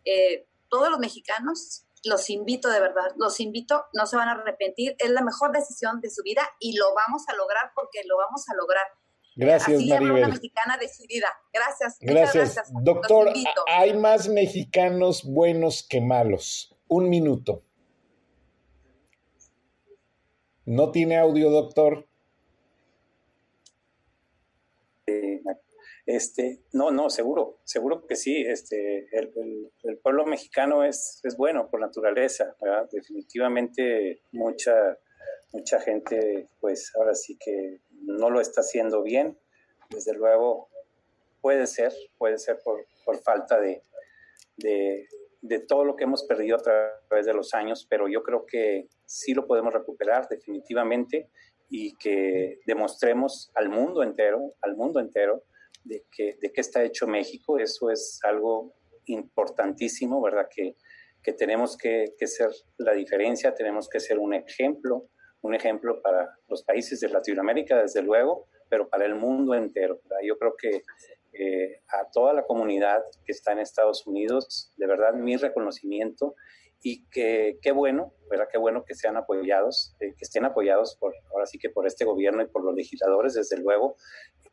[0.06, 4.96] eh, todos los mexicanos los invito de verdad, los invito, no se van a arrepentir,
[5.00, 8.48] es la mejor decisión de su vida y lo vamos a lograr porque lo vamos
[8.50, 8.86] a lograr.
[9.36, 10.24] Gracias, Así Maribel.
[10.24, 11.28] Una mexicana decidida.
[11.52, 11.98] Gracias.
[12.00, 12.72] Gracias.
[12.82, 13.34] Doctor,
[13.68, 16.74] hay más mexicanos buenos que malos.
[16.88, 17.64] Un minuto.
[20.66, 22.08] ¿No tiene audio, doctor?
[26.06, 28.44] Este, no, no, seguro, seguro que sí.
[28.46, 32.56] Este, el, pueblo mexicano es, bueno por naturaleza,
[32.92, 34.98] Definitivamente mucha,
[35.52, 39.38] mucha gente, pues ahora sí que no lo está haciendo bien.
[39.90, 40.70] Desde luego,
[41.42, 43.82] puede ser, puede ser por, por falta de,
[44.58, 45.08] de,
[45.42, 48.88] de todo lo que hemos perdido a través de los años, pero yo creo que
[49.06, 51.30] sí lo podemos recuperar definitivamente
[51.70, 55.44] y que demostremos al mundo entero, al mundo entero,
[55.86, 57.58] de qué de está hecho México.
[57.58, 58.76] Eso es algo
[59.06, 60.48] importantísimo, ¿verdad?
[60.54, 60.76] Que,
[61.24, 65.08] que tenemos que, que, ser la diferencia, tenemos que ser un ejemplo,
[65.42, 70.02] un ejemplo para los países de Latinoamérica, desde luego, pero para el mundo entero.
[70.24, 70.82] Yo creo que
[71.34, 76.36] eh, a toda la comunidad que está en Estados Unidos, de verdad, mi reconocimiento
[76.82, 78.48] y que qué bueno, ¿verdad?
[78.52, 82.06] Qué bueno que sean apoyados, eh, que estén apoyados por, ahora sí que por este
[82.06, 83.98] gobierno y por los legisladores, desde luego,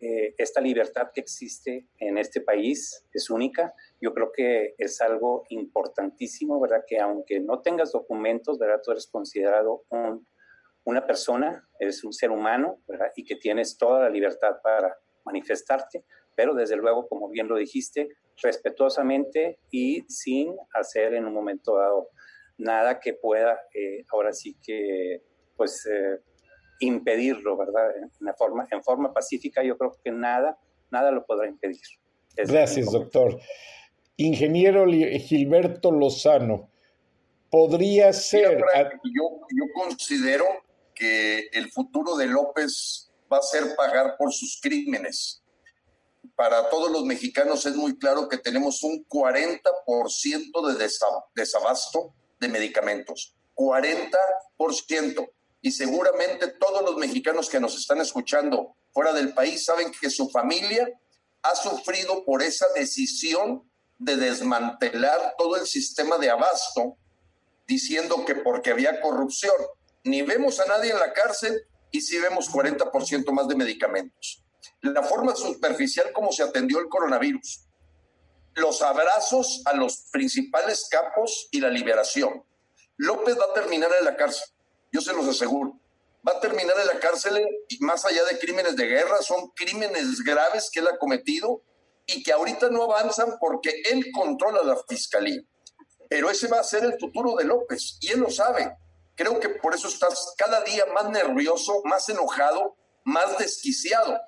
[0.04, 3.72] eh, esta libertad que existe en este país es única.
[4.00, 6.82] Yo creo que es algo importantísimo, ¿verdad?
[6.84, 8.80] Que aunque no tengas documentos, ¿verdad?
[8.84, 9.84] Tú eres considerado
[10.82, 13.12] una persona, eres un ser humano, ¿verdad?
[13.14, 14.92] Y que tienes toda la libertad para
[15.24, 18.08] manifestarte, pero desde luego, como bien lo dijiste,
[18.42, 22.08] respetuosamente y sin hacer en un momento dado
[22.58, 25.22] nada que pueda, eh, ahora sí que,
[25.56, 26.18] pues, eh,
[26.82, 27.90] impedirlo, ¿verdad?
[27.96, 30.58] En, forma, en forma pacífica, yo creo que nada,
[30.90, 31.80] nada lo podrá impedir.
[32.36, 33.38] Gracias, doctor.
[34.16, 36.70] Ingeniero Gilberto Lozano,
[37.50, 38.58] podría ser...
[39.04, 40.44] yo, yo considero
[40.94, 45.42] que el futuro de López va a ser pagar por sus crímenes.
[46.34, 49.60] Para todos los mexicanos es muy claro que tenemos un 40%
[50.66, 50.90] de
[51.34, 53.34] desabasto de medicamentos.
[53.54, 55.30] 40%
[55.62, 60.28] y seguramente todos los mexicanos que nos están escuchando fuera del país saben que su
[60.28, 60.90] familia
[61.42, 66.96] ha sufrido por esa decisión de desmantelar todo el sistema de abasto,
[67.66, 69.54] diciendo que porque había corrupción.
[70.02, 74.42] Ni vemos a nadie en la cárcel y sí vemos 40% más de medicamentos.
[74.80, 77.68] La forma superficial como se atendió el coronavirus,
[78.54, 82.44] los abrazos a los principales capos y la liberación.
[82.96, 84.51] López va a terminar en la cárcel
[84.92, 85.78] yo se los aseguro.
[86.26, 90.22] Va a terminar en la cárcel y más allá de crímenes de guerra, son crímenes
[90.22, 91.62] graves que él ha cometido
[92.06, 95.42] y que ahorita no avanzan porque él controla la fiscalía.
[96.08, 98.76] Pero ese va a ser el futuro de López y él lo sabe.
[99.16, 104.20] Creo que por eso estás cada día más nervioso, más enojado, más desquiciado.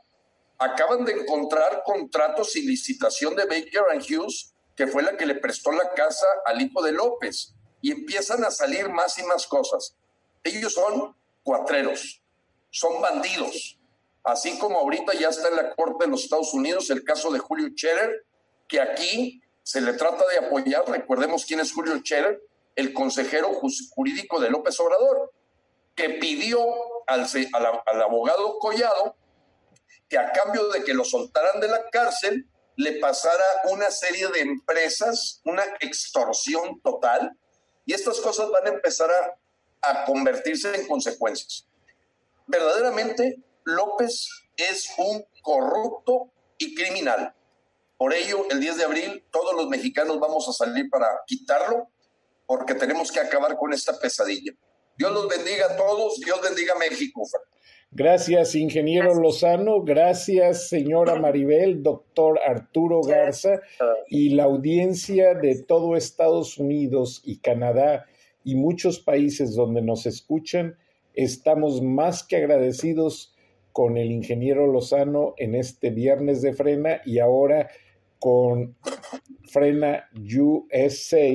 [0.59, 5.37] Acaban de encontrar contratos y licitación de Baker and Hughes, que fue la que le
[5.37, 9.97] prestó la casa al hijo de López, y empiezan a salir más y más cosas.
[10.45, 12.22] Ellos son cuatreros,
[12.70, 13.78] son bandidos.
[14.22, 17.38] Así como ahorita ya está en la Corte de los Estados Unidos el caso de
[17.38, 18.24] Julio Scherer,
[18.68, 20.84] que aquí se le trata de apoyar.
[20.88, 22.40] Recordemos quién es Julio Scherer,
[22.76, 23.53] el consejero
[23.90, 25.32] jurídico de López Obrador,
[25.95, 26.61] que pidió
[27.07, 27.26] al,
[27.86, 29.16] al abogado Collado
[30.09, 34.40] que a cambio de que lo soltaran de la cárcel, le pasara una serie de
[34.40, 37.36] empresas, una extorsión total,
[37.86, 39.38] y estas cosas van a empezar a
[39.89, 41.66] a convertirse en consecuencias.
[42.47, 47.35] Verdaderamente, López es un corrupto y criminal,
[47.97, 51.89] Por ello, el 10 de abril, todos los mexicanos vamos a salir para quitarlo,
[52.45, 54.53] porque tenemos que acabar con esta pesadilla.
[54.99, 57.22] Dios los bendiga a todos, Dios bendiga a México.
[57.91, 59.82] Gracias, ingeniero Lozano.
[59.82, 63.61] Gracias, señora Maribel, doctor Arturo Garza
[64.09, 68.07] y la audiencia de todo Estados Unidos y Canadá
[68.45, 70.76] y muchos países donde nos escuchan.
[71.14, 73.34] Estamos más que agradecidos
[73.72, 77.70] con el ingeniero Lozano en este viernes de frena y ahora
[78.20, 78.76] con
[79.42, 81.28] Frena USA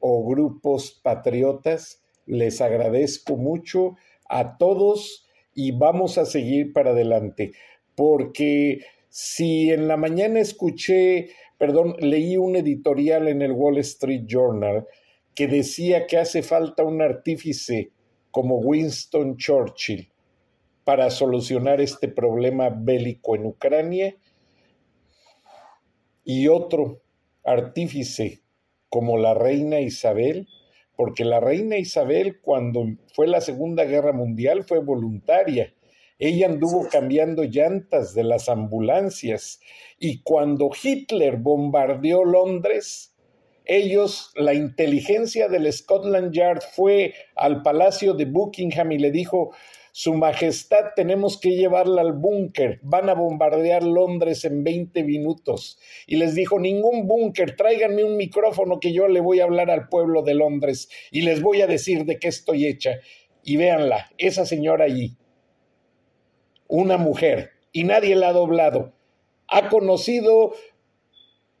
[0.00, 2.02] o grupos patriotas.
[2.26, 3.96] Les agradezco mucho
[4.28, 7.52] a todos y vamos a seguir para adelante,
[7.94, 14.86] porque si en la mañana escuché, perdón, leí un editorial en el Wall Street Journal
[15.34, 17.90] que decía que hace falta un artífice
[18.30, 20.10] como Winston Churchill
[20.84, 24.16] para solucionar este problema bélico en Ucrania
[26.24, 27.00] y otro
[27.44, 28.40] artífice
[28.88, 30.48] como la reina Isabel,
[30.96, 35.74] porque la reina Isabel cuando fue la Segunda Guerra Mundial fue voluntaria.
[36.18, 39.60] Ella anduvo cambiando llantas de las ambulancias
[39.98, 43.13] y cuando Hitler bombardeó Londres,
[43.64, 49.52] ellos, la inteligencia del Scotland Yard fue al palacio de Buckingham y le dijo,
[49.96, 52.80] su Majestad, tenemos que llevarla al búnker.
[52.82, 55.78] Van a bombardear Londres en 20 minutos.
[56.08, 59.88] Y les dijo, ningún búnker, tráiganme un micrófono que yo le voy a hablar al
[59.88, 62.98] pueblo de Londres y les voy a decir de qué estoy hecha.
[63.44, 65.16] Y véanla, esa señora allí,
[66.66, 68.94] una mujer, y nadie la ha doblado.
[69.46, 70.54] Ha conocido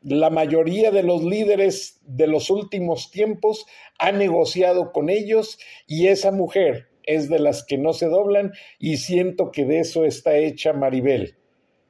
[0.04, 3.66] la mayoría de los líderes de los últimos tiempos,
[3.98, 8.98] ha negociado con ellos y esa mujer es de las que no se doblan y
[8.98, 11.36] siento que de eso está hecha Maribel.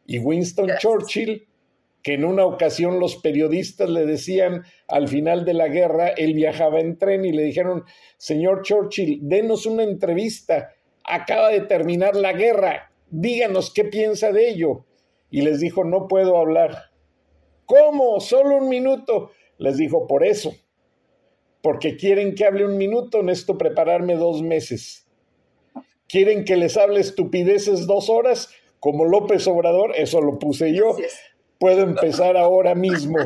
[0.07, 1.49] Y Winston Churchill,
[2.03, 6.81] que en una ocasión los periodistas le decían al final de la guerra, él viajaba
[6.81, 7.85] en tren y le dijeron,
[8.17, 10.71] señor Churchill, denos una entrevista,
[11.03, 14.85] acaba de terminar la guerra, díganos qué piensa de ello.
[15.31, 16.94] Y les dijo, no puedo hablar.
[17.67, 18.21] ¿Cómo?
[18.21, 19.31] Solo un minuto.
[19.59, 20.53] Les dijo, por eso,
[21.63, 25.07] porque quieren que hable un minuto, necesito prepararme dos meses.
[26.09, 28.51] ¿Quieren que les hable estupideces dos horas?
[28.81, 30.97] Como López Obrador, eso lo puse yo.
[31.59, 33.17] Puedo empezar ahora mismo.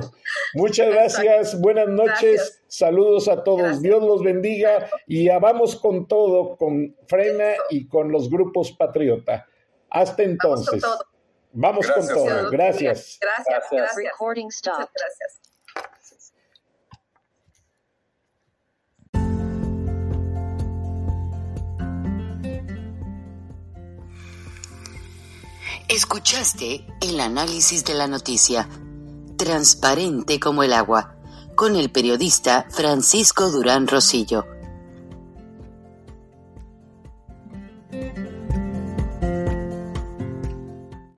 [0.55, 6.95] Muchas gracias, buenas noches, saludos a todos, Dios los bendiga y vamos con todo, con
[7.09, 9.47] Frena y con los grupos Patriota.
[9.91, 10.85] Hasta entonces.
[11.53, 12.51] Vamos con todo.
[12.51, 13.19] Gracias.
[13.21, 13.65] Gracias.
[13.71, 13.97] Gracias.
[13.97, 15.41] gracias.
[25.89, 28.69] Escuchaste el análisis de la noticia,
[29.39, 31.17] transparente como el agua,
[31.55, 34.58] con el periodista Francisco Durán Rosillo